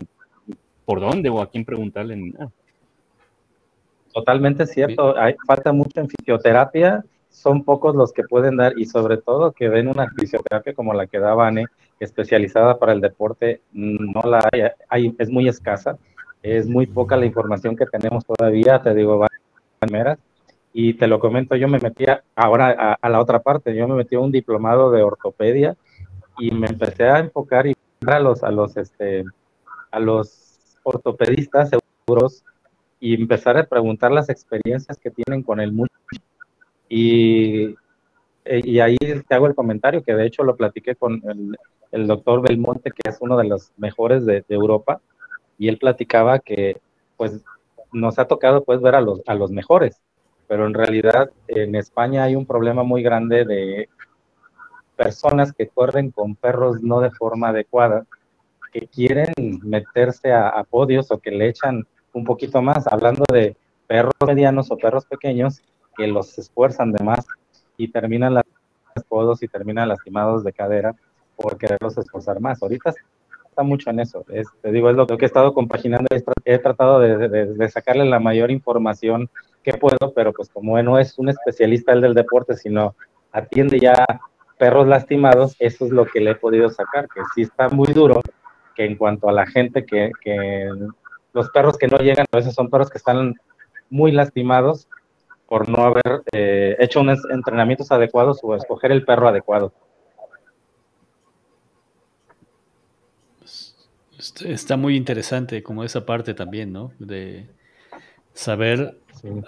[0.85, 2.51] por dónde o a quién preguntarle ni nada.
[4.13, 9.17] Totalmente cierto, hay, falta mucho en fisioterapia, son pocos los que pueden dar y sobre
[9.17, 11.65] todo que den una fisioterapia como la que da Vane,
[12.03, 15.97] especializada para el deporte, no la hay, hay es muy escasa
[16.43, 19.25] es muy poca la información que tenemos todavía, te digo,
[19.79, 20.17] primeras.
[20.73, 24.15] Y te lo comento, yo me metí ahora a, la otra parte, yo me metí
[24.15, 25.75] a un diplomado de ortopedia
[26.39, 27.75] y me empecé a enfocar y
[28.05, 29.25] a los, a los, este,
[29.91, 32.43] a los ortopedistas seguros
[33.01, 35.93] y empezar a preguntar las experiencias que tienen con el mundo.
[36.87, 37.75] Y
[38.45, 41.21] eh, y ahí te hago el comentario, que de hecho lo platiqué con
[41.91, 45.01] el, doctor Belmonte, que es uno de los mejores de, Europa,
[45.57, 46.81] y él platicaba que
[47.17, 47.43] pues
[47.91, 50.01] nos ha tocado pues ver a los, a los mejores,
[50.47, 53.89] pero en realidad en España hay un problema muy grande de
[54.95, 58.05] personas que corren con perros no de forma adecuada,
[58.71, 59.33] que quieren
[59.63, 64.77] meterse a, podios o que le echan un poquito más, hablando de perros medianos o
[64.77, 65.61] perros pequeños
[65.97, 67.25] que los esfuerzan de más
[67.83, 68.45] y terminan las
[69.07, 70.95] podos y terminan lastimados de cadera
[71.35, 72.61] por quererlos esforzar más.
[72.61, 72.93] Ahorita
[73.49, 74.23] está mucho en eso.
[74.61, 76.07] te digo, es lo que he estado compaginando.
[76.45, 79.29] He tratado de, sacarle la mayor información
[79.63, 82.95] que puedo, pero pues como no es un especialista el del deporte, sino
[83.31, 84.05] atiende ya
[84.57, 88.21] perros lastimados, eso es lo que le he podido sacar, que sí está muy duro,
[88.75, 90.11] que en cuanto a la gente que,
[91.33, 93.35] los perros que no llegan, a veces son perros que están
[93.89, 94.87] muy lastimados
[95.51, 99.73] por no haber eh, hecho unos entrenamientos adecuados o escoger el perro adecuado.
[104.45, 106.93] Está muy interesante como esa parte también, ¿no?
[106.99, 107.47] De
[108.33, 108.97] saber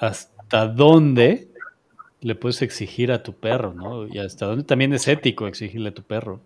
[0.01, 1.47] hasta dónde
[2.19, 4.05] le puedes exigir a tu perro, ¿no?
[4.05, 6.41] Y hasta dónde también es ético exigirle a tu perro.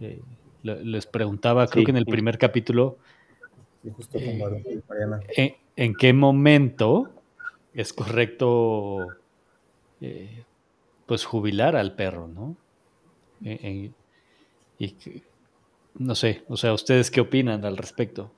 [0.00, 0.20] Eh,
[0.64, 2.98] les preguntaba, creo que en el primer capítulo,
[5.36, 7.19] eh, ¿en, qué momento
[7.74, 9.08] es correcto
[10.00, 10.44] eh,
[11.06, 12.56] pues jubilar al perro, ¿no?
[13.42, 13.90] y
[15.94, 18.30] no sé, o sea, ¿ustedes qué opinan al respecto?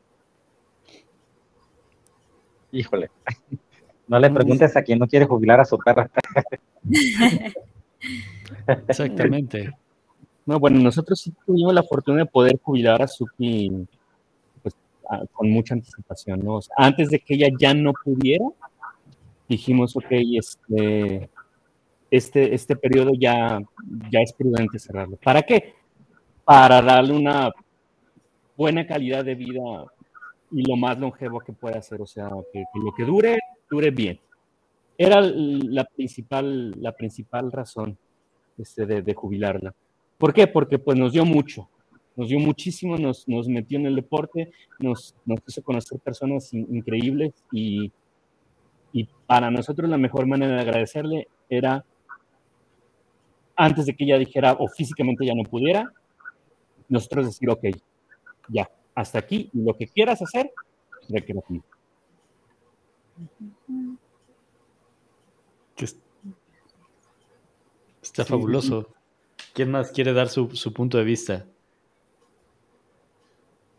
[2.70, 3.10] Híjole,
[4.08, 6.10] no le preguntes a quien no quiere jubilar a su perra.
[8.88, 9.70] Exactamente.
[10.44, 13.86] No, bueno, nosotros sí tuvimos la fortuna de poder jubilar a Suki
[14.62, 14.74] pues,
[15.32, 16.60] con mucha anticipación, ¿no?
[16.76, 18.46] antes de que ella ya no pudiera,
[19.48, 21.30] dijimos, ok, este,
[22.10, 23.60] este, este periodo ya,
[24.10, 25.16] ya es prudente cerrarlo.
[25.16, 25.74] ¿Para qué?
[26.44, 27.50] Para darle una
[28.56, 29.60] buena calidad de vida
[30.50, 33.38] y lo más longevo que pueda hacer, o sea, que, lo que dure,
[33.70, 34.20] dure bien.
[34.98, 37.96] Era la principal, la principal razón
[38.58, 39.74] este, de, de jubilarla.
[40.18, 40.46] ¿Por qué?
[40.46, 41.68] Porque pues nos dio mucho,
[42.14, 47.32] nos dio muchísimo, nos, nos metió en el deporte, nos, nos hizo conocer personas increíbles
[47.50, 47.90] y,
[48.92, 51.84] y para nosotros la mejor manera de agradecerle era,
[53.56, 55.90] antes de que ella dijera o físicamente ya no pudiera,
[56.88, 57.64] nosotros decir, ok,
[58.48, 60.52] ya, hasta aquí, lo que quieras hacer,
[61.08, 61.64] recreativo.
[68.02, 68.88] Está fabuloso.
[69.54, 71.46] ¿Quién más quiere dar su, punto de vista?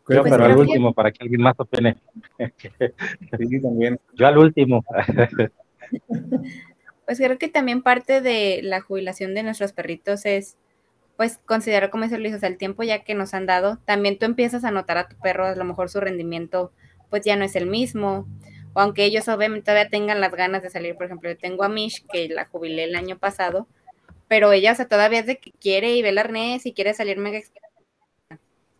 [0.09, 1.97] Yo, pues pero al último, para que alguien más opine.
[3.37, 3.99] Sí, también.
[4.13, 4.83] Yo al último.
[7.05, 10.55] Pues creo que también parte de la jubilación de nuestros perritos es,
[11.17, 13.77] pues, considerar, como dice Luis, o sea, el tiempo ya que nos han dado.
[13.85, 16.71] También tú empiezas a notar a tu perro, a lo mejor su rendimiento,
[17.09, 18.25] pues, ya no es el mismo.
[18.73, 21.69] O aunque ellos obviamente todavía tengan las ganas de salir, por ejemplo, yo tengo a
[21.69, 23.67] Mish, que la jubilé el año pasado,
[24.29, 26.93] pero ella, o sea, todavía es de que quiere y ve el arnés y quiere
[26.93, 27.37] salir mega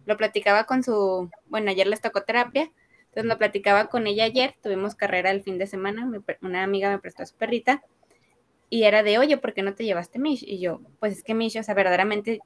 [0.06, 2.72] Lo platicaba con su, bueno, ayer les tocó terapia,
[3.06, 6.10] entonces lo platicaba con ella ayer, tuvimos carrera el fin de semana,
[6.42, 7.84] una amiga me prestó a su perrita
[8.70, 10.44] y era de, oye, ¿por qué no te llevaste Mish?
[10.48, 12.40] Y yo, pues es que Mish, o sea, verdaderamente,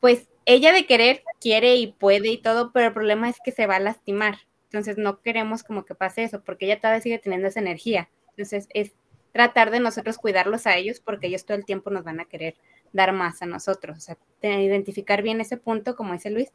[0.00, 3.66] pues ella de querer quiere y puede y todo, pero el problema es que se
[3.68, 4.38] va a lastimar.
[4.64, 8.10] Entonces no queremos como que pase eso, porque ella todavía sigue teniendo esa energía.
[8.30, 8.92] Entonces es
[9.32, 12.56] tratar de nosotros cuidarlos a ellos porque ellos todo el tiempo nos van a querer
[12.92, 13.98] dar más a nosotros.
[13.98, 16.50] O sea, identificar bien ese punto, como dice Luis,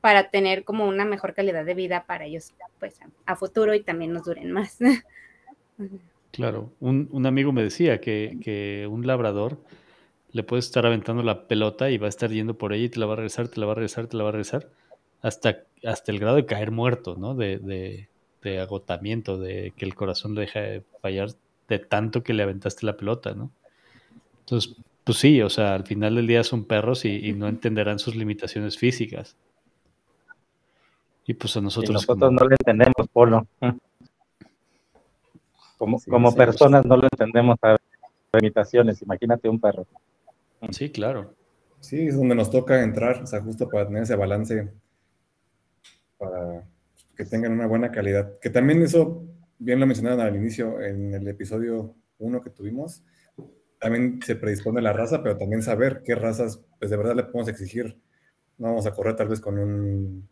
[0.00, 4.12] para tener como una mejor calidad de vida para ellos pues a, futuro y también
[4.12, 4.78] nos duren más.
[6.32, 9.58] Claro, un, amigo me decía que, que, un labrador
[10.30, 13.00] le puede estar aventando la pelota y va a estar yendo por ella y te
[13.00, 14.68] la va a regresar, te la va a regresar, te la va a regresar,
[15.22, 17.34] hasta, hasta el grado de caer muerto, ¿no?
[17.34, 18.08] De, de,
[18.42, 21.30] de agotamiento, de que el corazón le deja de fallar
[21.68, 23.50] de tanto que le aventaste la pelota, ¿no?
[24.40, 28.16] Entonces, pues sí, o sea, al final del día son perros y, no entenderán sus
[28.16, 29.36] limitaciones físicas.
[31.26, 31.92] Y pues a nosotros...
[31.92, 33.46] nosotros no lo entendemos, Polo.
[35.78, 37.74] Como, como personas no lo entendemos a
[38.34, 39.86] limitaciones, imagínate un perro.
[40.72, 41.34] Sí, claro.
[41.80, 44.70] Sí, es donde nos toca entrar, o sea, justo para tener ese balance,
[46.18, 46.64] para
[47.16, 48.38] que tengan una buena calidad.
[48.40, 49.24] Que también eso
[49.58, 53.02] bien lo mencionaron al inicio, en el episodio 1 que tuvimos,
[53.80, 57.48] también se predispone la raza, pero también saber qué razas, pues de verdad le podemos
[57.48, 57.98] exigir.
[58.58, 60.28] No vamos a correr tal vez con un,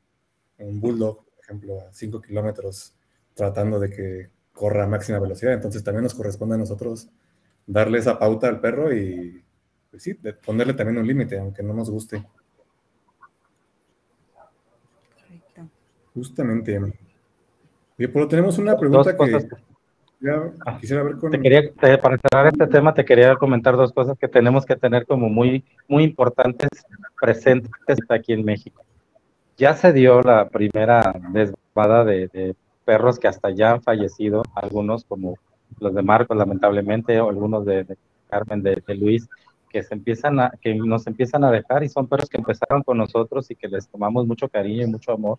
[0.59, 2.95] un bulldog, por ejemplo, a 5 kilómetros,
[3.35, 5.55] tratando de que corra a máxima velocidad.
[5.55, 7.09] Entonces también nos corresponde a nosotros
[7.67, 9.43] darle esa pauta al perro y
[9.91, 12.23] pues sí, de ponerle también un límite, aunque no nos guste.
[15.15, 15.71] Correcto.
[16.13, 16.79] Justamente.
[17.97, 19.49] Bien, pues tenemos una pregunta que
[20.81, 21.31] quisiera ver con...
[21.31, 25.07] Te quería, para cerrar este tema, te quería comentar dos cosas que tenemos que tener
[25.07, 26.69] como muy, muy importantes
[27.21, 27.71] presentes
[28.09, 28.85] aquí en México.
[29.57, 32.55] Ya se dio la primera desvada de,
[32.85, 35.37] perros que hasta ya han fallecido, algunos como
[35.79, 37.85] los de Marcos, lamentablemente, o algunos de,
[38.31, 39.29] Carmen, de, Luis,
[39.69, 42.97] que se empiezan a, que nos empiezan a dejar y son perros que empezaron con
[42.97, 45.39] nosotros y que les tomamos mucho cariño y mucho amor,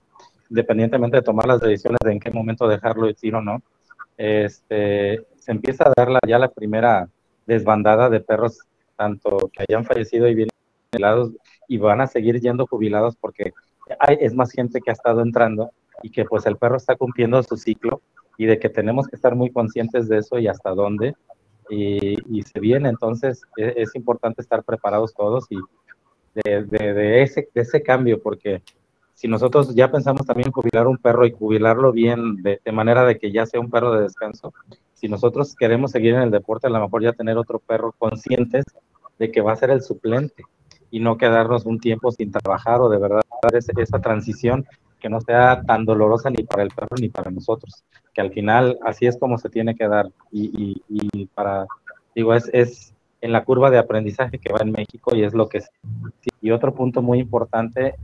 [0.50, 3.64] independientemente de tomar las decisiones de en qué momento dejarlo decir o no.
[4.20, 7.08] Este, se empieza a dar ya la primera
[7.48, 8.60] desbandada de perros,
[8.98, 10.52] tanto que hayan fallecido y vienen
[10.92, 11.32] jubilados
[11.70, 13.54] y van a seguir yendo jubilados porque
[13.98, 15.72] hay, es más gente que ha estado entrando
[16.04, 18.02] y que pues el perro está cumpliendo su ciclo
[18.38, 21.16] y de que tenemos que estar muy conscientes de eso y hasta dónde
[21.70, 22.90] y, se viene.
[22.90, 25.60] Entonces e, es, importante estar preparados todos y
[26.44, 28.62] de, de, ese, de ese cambio, porque
[29.20, 33.20] si nosotros ya pensamos también jubilar un perro y jubilarlo bien de, de, manera de
[33.20, 34.54] que ya sea un perro de descanso,
[34.94, 38.64] si nosotros queremos seguir en el deporte, a lo mejor ya tener otro perro conscientes
[39.18, 40.46] de que va a ser el suplente
[40.90, 43.22] y no quedarnos un tiempo sin trabajar o de verdad
[43.54, 44.66] esa transición
[45.02, 48.80] que no sea tan dolorosa ni para el perro ni para nosotros, que al final
[48.86, 51.68] así es como se tiene que dar y, y, para,
[52.16, 55.50] digo, es, es en la curva de aprendizaje que va en México y es lo
[55.50, 55.70] que es.
[56.40, 57.96] Y otro punto muy importante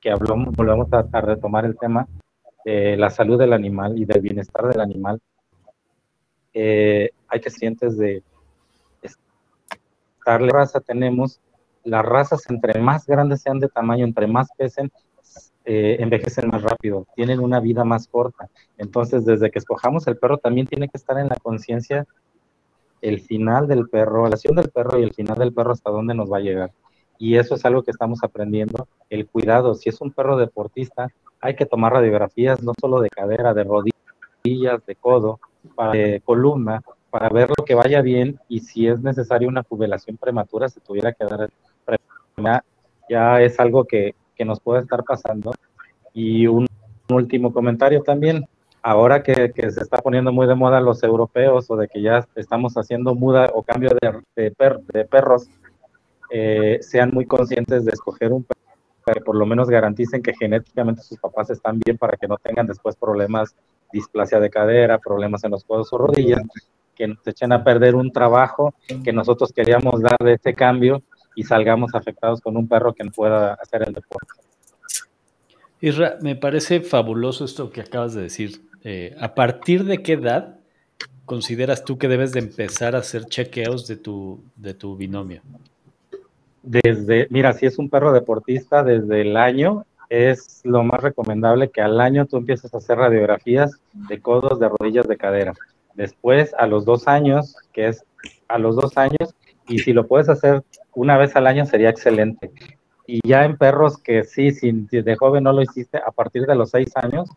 [0.00, 2.06] que hablamos, volvemos a, retomar el tema
[2.64, 5.20] de la salud del animal y del bienestar del animal.
[6.52, 8.22] Eh, hay que sientes de
[10.30, 11.40] darle raza tenemos,
[11.84, 14.90] las razas entre más grandes sean de tamaño, entre más pesen,
[15.64, 18.48] eh, envejecen más rápido, tienen una vida más corta.
[18.78, 22.06] Entonces, desde que escojamos el perro, también tiene que estar en la conciencia
[23.00, 26.14] el final del perro, la acción del perro y el final del perro hasta dónde
[26.14, 26.70] nos va a llegar.
[27.20, 29.76] Y eso es algo que estamos aprendiendo, el cuidado.
[29.76, 31.08] Si es un perro deportista,
[31.40, 35.38] hay que tomar radiografías no solo de cadera, de rodillas, de codo,
[35.92, 40.68] de columna, para ver lo que vaya bien y si es necesaria una jubilación prematura,
[40.68, 41.50] se tuviera que dar
[43.08, 45.52] ya es algo que, que nos puede estar pasando.
[46.14, 46.66] Y un,
[47.10, 48.46] último comentario también,
[48.82, 52.74] ahora que, se está poniendo muy de moda los europeos o de que ya estamos
[52.74, 54.52] haciendo muda o cambio de,
[55.10, 55.48] perros,
[56.30, 58.60] eh, sean muy conscientes de escoger un perro
[59.12, 62.66] que por lo menos garanticen que genéticamente sus papás están bien para que no tengan
[62.66, 63.54] después problemas,
[63.92, 66.42] displasia de cadera, problemas en los codos o rodillas,
[66.94, 71.02] que nos echen a perder un trabajo que nosotros queríamos dar de este cambio
[71.34, 74.34] y salgamos afectados con un perro que no pueda hacer el deporte.
[75.80, 78.60] Isra, me parece fabuloso esto que acabas de decir.
[78.84, 80.58] Eh, ¿A partir de qué edad
[81.24, 85.40] consideras tú que debes de empezar a hacer chequeos de tu, de tu binomio?
[86.62, 91.80] Desde, mira, si es un perro deportista, desde el año es lo más recomendable que
[91.80, 95.54] al año tú empieces a hacer radiografías de codos, de rodillas, de cadera.
[95.94, 98.04] Después, a los dos años, que es
[98.48, 99.34] a los dos años,
[99.68, 102.50] y si lo puedes hacer una vez al año sería excelente.
[103.06, 106.56] Y ya en perros que sí, si de joven no lo hiciste, a partir de
[106.56, 107.30] los seis años,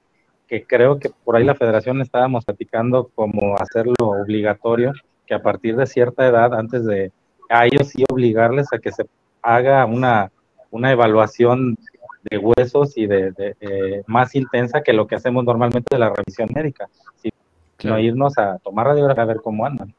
[0.48, 4.94] que creo que por ahí la federación estábamos platicando como hacerlo obligatorio,
[5.26, 7.12] que a partir de cierta edad, antes de
[7.54, 9.06] a ellos sí obligarles a que se
[9.43, 10.32] haga una,
[10.72, 11.78] una evaluación
[12.30, 16.89] de huesos y de, más intensa que lo que hacemos normalmente de la revisión médica,
[17.78, 19.93] sino irnos a tomar radiografía a ver cómo andan.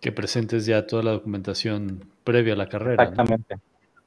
[0.00, 3.02] Que presentes ya toda la documentación previa a la carrera.
[3.04, 3.56] Exactamente.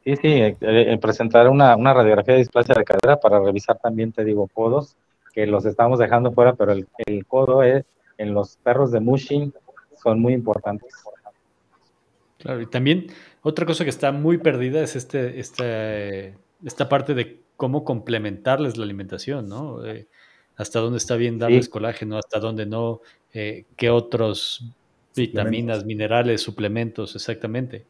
[0.04, 4.26] Sí, sí, eh, eh, presentar una, radiografía de displasia de cadera para revisar también, te
[4.26, 4.98] digo, codos,
[5.34, 7.86] que los estamos dejando fuera, pero el, codo es,
[8.18, 9.54] en los perros de mushing
[9.96, 10.92] son muy importantes.
[12.44, 13.08] Claro, y también
[13.42, 18.84] otra cosa que está muy perdida es este, este esta parte de cómo complementarles la
[18.84, 19.86] alimentación, ¿no?
[19.86, 20.08] Eh,
[20.56, 24.64] hasta dónde está bien darles colágeno, hasta dónde no, qué otros
[25.16, 27.86] Vitaminas, minerales, suplementos, exactamente.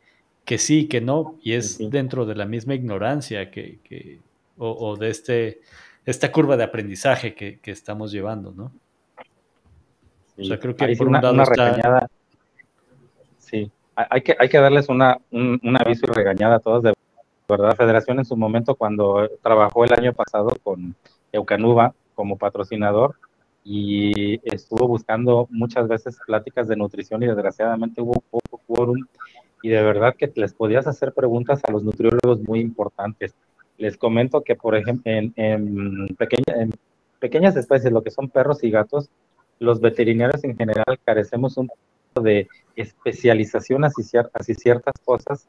[0.46, 4.20] Que sí, que no, y es dentro de la misma ignorancia que, que
[4.58, 5.62] o, de este,
[6.06, 8.72] esta curva de aprendizaje que, que estamos llevando, ¿no?
[10.38, 12.08] O sea, creo que por una, un lado regañada.
[12.10, 12.23] Sí,
[13.96, 16.94] hay que, hay que darles una, un, un, aviso y regañada a todos de
[17.48, 17.76] verdad.
[17.76, 20.96] Federación en su momento, cuando trabajó el año pasado con
[21.32, 23.16] Eucanuba como patrocinador,
[23.64, 28.98] y estuvo buscando muchas veces pláticas de nutrición y desgraciadamente hubo poco quórum
[29.62, 33.34] y de verdad que les podías hacer preguntas a los nutriólogos muy importantes.
[33.78, 36.74] Les comento que, por ejemplo, en, en, en
[37.20, 39.10] pequeñas especies, lo que son perros y gatos,
[39.60, 45.48] los veterinarios en general carecemos un poco de especialización hacia, ciertas cosas,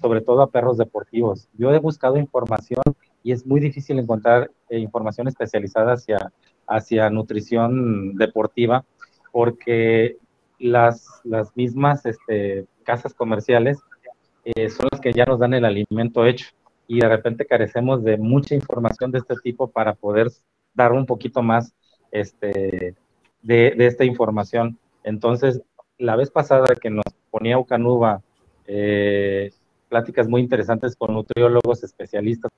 [0.00, 1.48] sobre todo a perros deportivos.
[1.58, 2.82] Yo he buscado información
[3.22, 6.32] y es muy difícil encontrar eh, información especializada hacia,
[6.66, 8.84] hacia nutrición deportiva
[9.32, 10.16] porque
[10.58, 13.78] las, las mismas este, casas comerciales
[14.44, 16.46] eh, son las que ya nos dan el alimento hecho
[16.86, 20.30] y de repente carecemos de mucha información de este tipo para poder
[20.74, 21.74] dar un poquito más
[22.10, 22.94] este,
[23.42, 24.78] de, esta información.
[25.02, 25.60] Entonces,
[25.98, 28.22] la vez pasada que nos ponía Ucanuba
[28.66, 29.50] eh,
[29.88, 32.50] pláticas muy interesantes con nutriólogos especialistas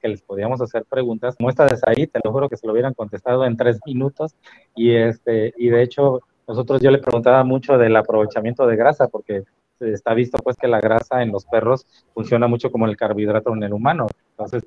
[0.00, 2.72] que les podíamos hacer preguntas, como esta de ahí, te lo juro que se lo
[2.72, 4.34] hubieran contestado en tres minutos
[4.74, 9.44] y, este, y de hecho nosotros yo le preguntaba mucho del aprovechamiento de grasa porque
[9.80, 13.62] está visto pues que la grasa en los perros funciona mucho como el carbohidrato en
[13.62, 14.06] el humano.
[14.30, 14.64] Entonces,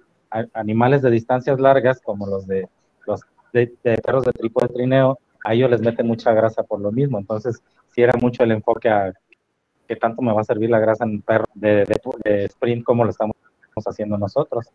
[0.54, 2.68] animales de distancias largas como los de
[3.06, 3.22] los
[3.54, 3.68] de,
[4.04, 7.18] perros de tipo de trineo, a ellos les meten mucha grasa por lo mismo.
[7.18, 7.62] Entonces,
[7.94, 9.14] si era mucho el enfoque a
[9.88, 11.86] qué tanto me va a servir la grasa en perro de,
[12.26, 13.38] de, sprint como lo estamos
[13.86, 14.68] haciendo nosotros.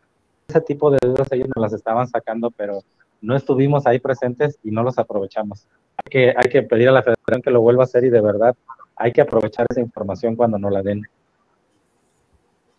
[0.48, 2.80] Ese tipo de dudas ellos nos las estaban sacando, pero
[3.20, 5.66] no estuvimos ahí presentes y no los aprovechamos.
[6.02, 8.22] Hay que, hay que pedir a la federación que lo vuelva a hacer y de
[8.22, 8.56] verdad
[8.96, 11.02] hay que aprovechar esa información cuando nos la den.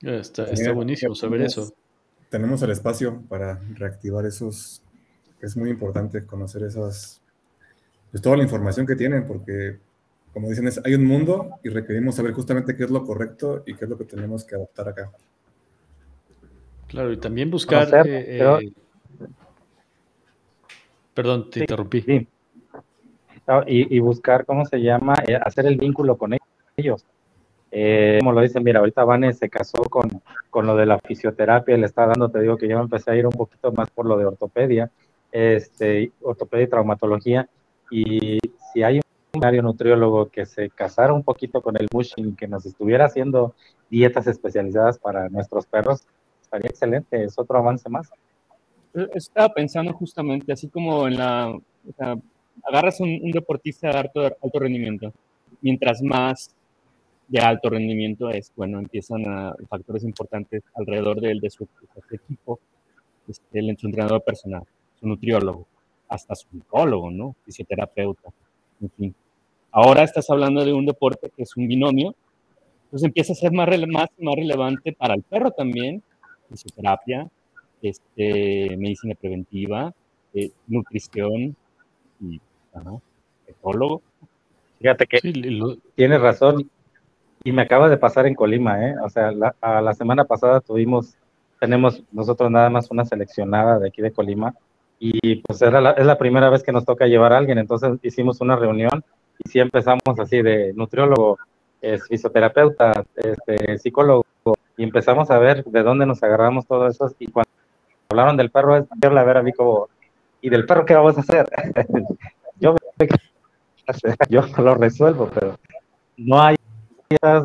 [0.01, 1.71] Está, está buenísimo saber eso.
[2.29, 4.83] Tenemos el espacio para reactivar esos
[5.43, 7.21] es muy importante conocer esas,
[8.13, 9.79] pues toda la información que tienen, porque
[10.31, 13.73] como dicen, es, hay un mundo y requerimos saber justamente qué es lo correcto y
[13.73, 15.11] qué es lo que tenemos que adaptar acá.
[16.85, 17.87] Claro, y también buscar...
[18.05, 18.71] Eh, eh,
[21.15, 22.01] perdón, te interrumpí.
[22.01, 22.27] Sí.
[23.65, 25.15] y, buscar, ¿cómo se llama?
[25.27, 26.37] Eh, hacer el vínculo con
[26.77, 27.03] ellos.
[28.19, 31.87] como lo dicen, mira, ahorita Vane se casó con, con lo de la fisioterapia, le
[31.87, 34.19] está dando, te digo que yo me empecé a ir un poquito más por lo
[34.19, 34.91] de ortopedia
[35.33, 37.49] este, ortopedia y traumatología.
[37.91, 38.39] Y
[38.71, 38.99] si hay
[39.33, 43.55] un nutriólogo que se casara un poquito con el mushing, que nos estuviera haciendo
[43.89, 46.01] dietas especializadas para nuestros perros,
[46.41, 48.09] estaría excelente, es otro avance más.
[48.93, 51.57] Eh, estaba pensando justamente, así como en la,
[52.63, 55.11] agarras un, deportista de alto, rendimiento,
[55.61, 56.55] mientras más
[57.27, 61.67] de alto rendimiento es, bueno, empiezan a factores importantes alrededor de, de su,
[62.11, 62.59] equipo,
[63.27, 64.63] este, el entrenador personal
[65.01, 65.67] nutriólogo,
[66.13, 67.35] hasta su psicólogo, ¿no?
[67.43, 68.29] Fisioterapeuta,
[68.79, 69.15] en fin.
[69.71, 72.13] Ahora estás hablando de un deporte que es un binomio,
[72.85, 76.03] entonces empieza a ser más, más, más relevante para el perro también,
[76.49, 77.27] fisioterapia,
[77.81, 79.91] este, medicina preventiva,
[80.35, 81.55] eh, nutrición
[82.21, 82.39] y
[83.47, 84.03] ecólogo.
[84.79, 85.19] Fíjate que
[85.95, 86.69] tienes razón
[87.43, 88.95] y me acaba de pasar en Colima, ¿eh?
[89.03, 91.15] O sea, la, la semana pasada tuvimos,
[91.59, 94.53] tenemos nosotros nada más una seleccionada de aquí de Colima
[95.05, 97.99] y pues era la, es la primera vez que nos toca llevar a alguien, entonces
[98.03, 99.03] hicimos una reunión
[99.43, 101.37] y sí empezamos así de nutriólogo,
[101.81, 104.23] es, fisioterapeuta, este, psicólogo,
[104.77, 107.49] y empezamos a ver de dónde nos agarramos todo eso, y cuando
[108.07, 109.89] hablaron del perro, es verle a ver a mí como,
[110.39, 111.49] ¿y del perro qué vamos a hacer?
[112.61, 112.73] yo,
[114.29, 115.59] yo lo resuelvo, pero
[116.15, 116.55] no hay,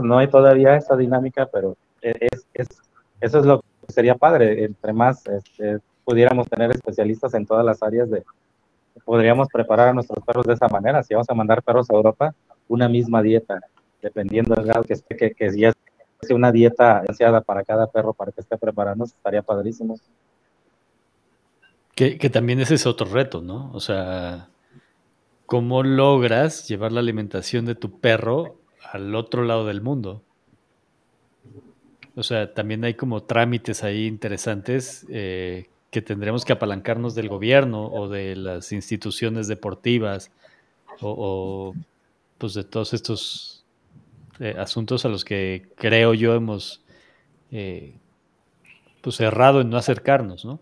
[0.01, 2.69] no hay todavía esa dinámica, pero es, es,
[3.21, 7.83] eso es lo que sería padre, entre más este, pudiéramos tener especialistas en todas las
[7.83, 8.25] áreas de,
[9.05, 11.03] podríamos preparar a nuestros perros de esa manera.
[11.03, 12.35] Si vamos a mandar perros a Europa,
[12.67, 13.61] una misma dieta,
[14.01, 15.75] dependiendo del grado que esté, que, que si es
[16.31, 20.01] una dieta ansiada para cada perro para que esté preparando, estaría padrísimo.
[21.95, 23.71] Que, que también ese es otro reto, ¿no?
[23.75, 24.49] O sea,
[25.45, 28.57] ¿cómo logras llevar la alimentación de tu perro
[28.93, 30.23] al otro lado del mundo?
[32.17, 37.87] O sea, también hay como trámites ahí interesantes eh, que tendremos que apalancarnos del gobierno
[37.87, 40.31] o de las instituciones deportivas
[41.01, 41.75] o,
[42.37, 43.65] pues de todos estos
[44.41, 46.85] eh, asuntos a los que creo yo hemos
[47.51, 47.95] eh,
[49.01, 50.61] pues errado en no acercarnos, ¿no?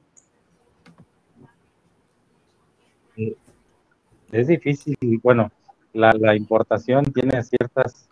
[4.31, 5.51] Es difícil, bueno,
[5.95, 8.09] la, importación tiene ciertas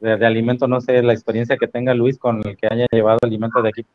[0.00, 3.18] de, de, alimento, no sé la experiencia que tenga Luis con el que haya llevado
[3.22, 3.86] alimento de aquí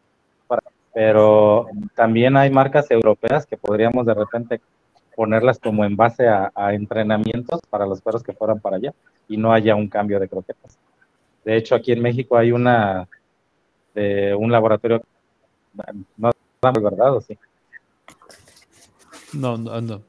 [0.93, 4.61] pero también hay marcas europeas que podríamos de repente
[5.15, 8.93] ponerlas como en base a, entrenamientos para los perros que fueran para allá
[9.27, 10.77] y no haya un cambio de croquetas.
[11.43, 13.07] De hecho, aquí en México hay una
[13.93, 15.01] de un laboratorio,
[16.17, 17.37] no verdad, ¿o sí?
[19.33, 20.08] No, no.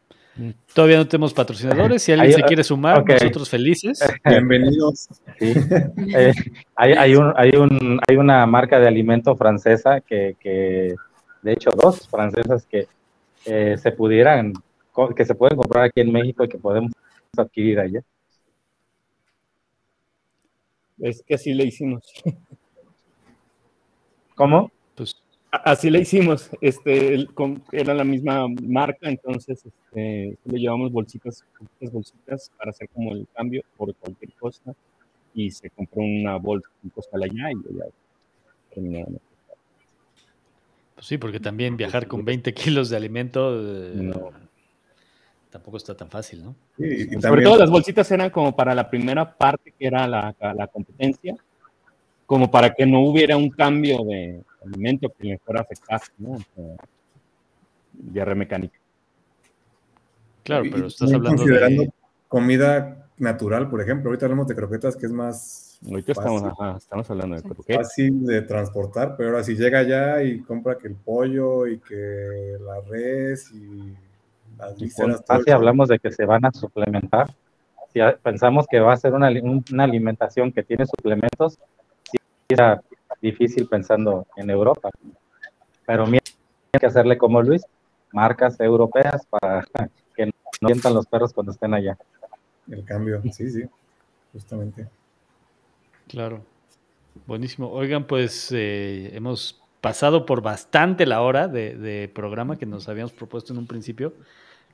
[0.75, 2.03] Todavía no tenemos patrocinadores.
[2.03, 4.01] Si alguien se quiere sumar, nosotros felices.
[4.25, 5.09] Bienvenidos.
[5.41, 6.33] Eh,
[6.75, 10.95] hay, hay, un, hay, un, hay una marca de alimento francesa que, que
[11.43, 12.87] de hecho, dos francesas que
[13.47, 14.53] eh, se pudieran,
[15.17, 16.93] que se pueden comprar aquí en México y que podemos
[17.37, 18.03] adquirir allá.
[20.99, 22.03] es que así le hicimos.
[24.35, 24.71] ¿Cómo?
[25.51, 26.51] Pues así le hicimos.
[26.61, 27.27] Este,
[27.73, 31.45] era la misma marca, entonces este, le llevamos bolsitas,
[31.81, 34.75] bolsitas para hacer como el cambio por cualquier cosa.
[35.35, 37.85] Y se compró una bolsa en Costa allá y ya
[38.75, 39.21] terminaron.
[40.95, 44.13] Pues sí, porque también viajar con 20 kilos de alimento eh,
[45.51, 46.55] tampoco está tan fácil, ¿no?
[47.21, 51.37] Sobre todo las bolsitas eran como para la primera parte que era la, la competencia
[52.31, 56.39] como para que no hubiera un cambio de alimento que le fuera a afectar, ¿no?
[58.37, 58.79] mecánica.
[60.45, 61.91] Claro, pero estás hablando de...
[62.29, 64.11] comida natural, por ejemplo.
[64.11, 66.43] Ahorita hablamos de croquetas, que es más Ahorita estamos,
[66.77, 67.89] estamos, hablando de croquetas.
[67.89, 72.59] Fácil de transportar, pero ahora si llega allá y compra que el pollo y que
[72.61, 73.93] la res y
[74.57, 75.25] las vísceras...
[75.27, 77.35] Así hablamos de que se van a suplementar.
[77.93, 79.29] Si pensamos que va a ser una,
[79.73, 81.59] una alimentación que tiene suplementos,
[82.55, 82.83] era
[83.21, 84.91] difícil pensando en Europa.
[85.87, 86.25] Pero mira,
[86.73, 87.63] hay que hacerle como Luis,
[88.13, 89.67] marcas europeas para
[90.15, 90.33] que no
[90.69, 91.97] sientan los perros cuando estén allá.
[92.69, 93.65] El cambio, sí, sí,
[94.33, 94.89] justamente.
[96.09, 96.45] Claro.
[97.27, 97.71] Buenísimo.
[97.71, 103.53] Oigan, pues eh, hemos pasado por bastante la hora de, programa que nos habíamos propuesto
[103.53, 104.15] en un principio.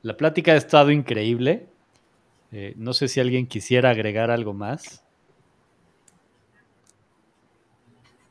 [0.03, 1.67] La plática ha estado increíble.
[2.53, 5.03] Eh, no sé si alguien quisiera agregar algo más.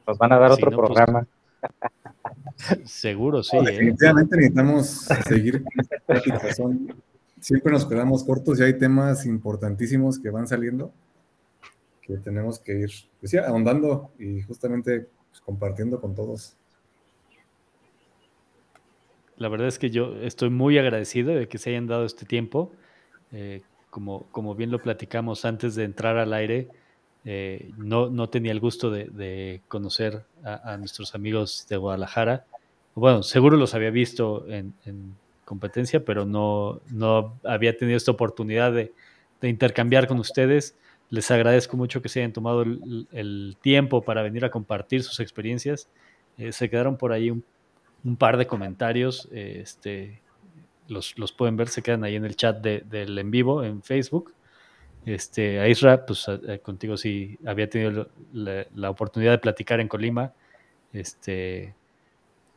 [0.07, 1.27] Nos van a dar otro pues, programa.
[2.85, 3.57] seguro, sí.
[3.57, 3.61] ¿eh?
[3.63, 5.63] definitivamente necesitamos seguir
[7.39, 10.91] siempre nos quedamos cortos y hay temas importantísimos que van saliendo
[12.01, 16.55] que tenemos que ir pues, ahondando y justamente pues, compartiendo con todos.
[19.37, 22.71] La verdad es que yo estoy muy agradecido de que se hayan dado este tiempo.
[23.31, 26.69] Eh, como, como bien lo platicamos antes de entrar al aire,
[27.27, 32.45] eh, no, no, tenía el gusto de, conocer a, nuestros amigos de Guadalajara.
[32.93, 34.73] Bueno, seguro los había visto en,
[35.43, 38.93] competencia, pero no, no, había tenido esta oportunidad de,
[39.41, 40.75] intercambiar con ustedes.
[41.11, 45.87] Les agradezco mucho que se hayan tomado el, tiempo para venir a compartir sus experiencias.
[46.37, 47.43] Eh, se quedaron por ahí un,
[48.17, 49.27] par de comentarios.
[49.31, 50.21] Eh, este,
[50.87, 54.33] los, los, pueden ver, se quedan ahí en el chat del en vivo en Facebook.
[55.05, 56.25] Este, a Isra, pues
[56.63, 60.33] contigo sí había tenido la, oportunidad de platicar en Colima.
[60.93, 61.75] Este,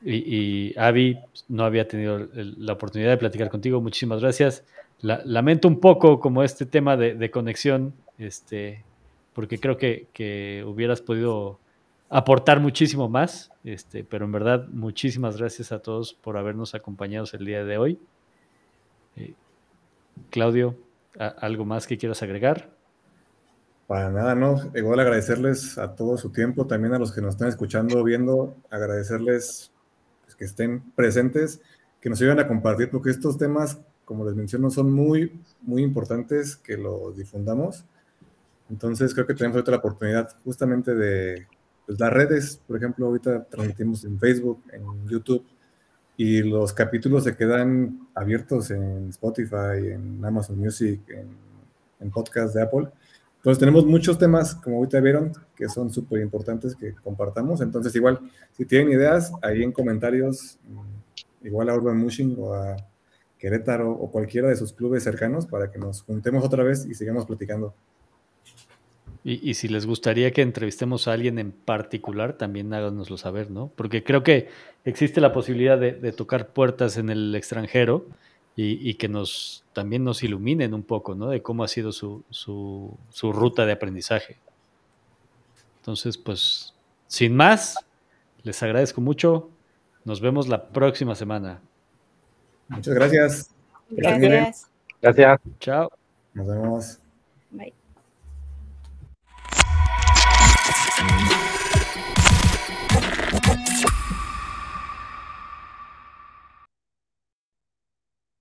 [0.03, 3.81] y, Avi pues, no había tenido la oportunidad de platicar contigo.
[3.81, 4.65] Muchísimas gracias.
[5.03, 8.83] lamento un poco como este tema de, conexión, este,
[9.35, 11.59] porque creo que, hubieras podido
[12.11, 17.45] aportar muchísimo más, este, pero en verdad muchísimas gracias a todos por habernos acompañado el
[17.45, 17.99] día de hoy.
[19.17, 19.35] Eh,
[20.31, 20.75] Claudio,
[21.19, 22.71] ¿Algo más que quieras agregar?
[23.89, 24.71] Para nada, no.
[24.75, 29.73] Igual agradecerles a todo su tiempo, también a los que nos están escuchando, viendo, agradecerles
[30.25, 31.61] pues, que estén presentes,
[32.01, 36.55] que nos ayuden a compartir, porque estos temas, como les menciono, son muy, muy importantes
[36.55, 37.85] que los difundamos.
[38.71, 41.47] Entonces creo que tenemos la oportunidad justamente de
[41.87, 45.45] pues, las redes, por ejemplo, ahorita transmitimos en Facebook, en YouTube,
[46.19, 51.29] y los capítulos se quedan abiertos en Spotify, en Amazon Music, en,
[52.01, 52.89] en podcast de Apple.
[53.37, 57.61] Entonces tenemos muchos temas, como ahorita vieron, que son súper importantes que compartamos.
[57.61, 58.19] Entonces igual,
[58.57, 62.77] si tienen ideas, ahí en comentarios, mm, igual a Urban Mushing o a
[63.39, 67.27] Querétaro o cualquiera de sus clubes cercanos para que nos juntemos otra vez y sigamos
[67.27, 67.75] platicando.
[69.25, 73.71] Y, si les gustaría que entrevistemos a alguien en particular, también háganoslo saber, ¿no?
[73.77, 74.49] Porque creo que
[74.85, 78.07] existe la posibilidad de, tocar puertas en el extranjero
[78.57, 81.29] y, que nos también nos iluminen un poco, ¿no?
[81.29, 84.39] De cómo ha sido su, su ruta de aprendizaje.
[85.81, 86.75] Entonces, pues,
[87.07, 87.77] sin más,
[88.43, 89.51] les agradezco mucho.
[90.05, 91.61] Nos vemos la próxima semana.
[92.69, 93.51] Muchas gracias.
[93.91, 94.71] Gracias.
[95.01, 95.41] Gracias.
[95.61, 95.91] Chao.
[96.35, 96.99] Nos vemos.
[97.51, 97.88] Bye.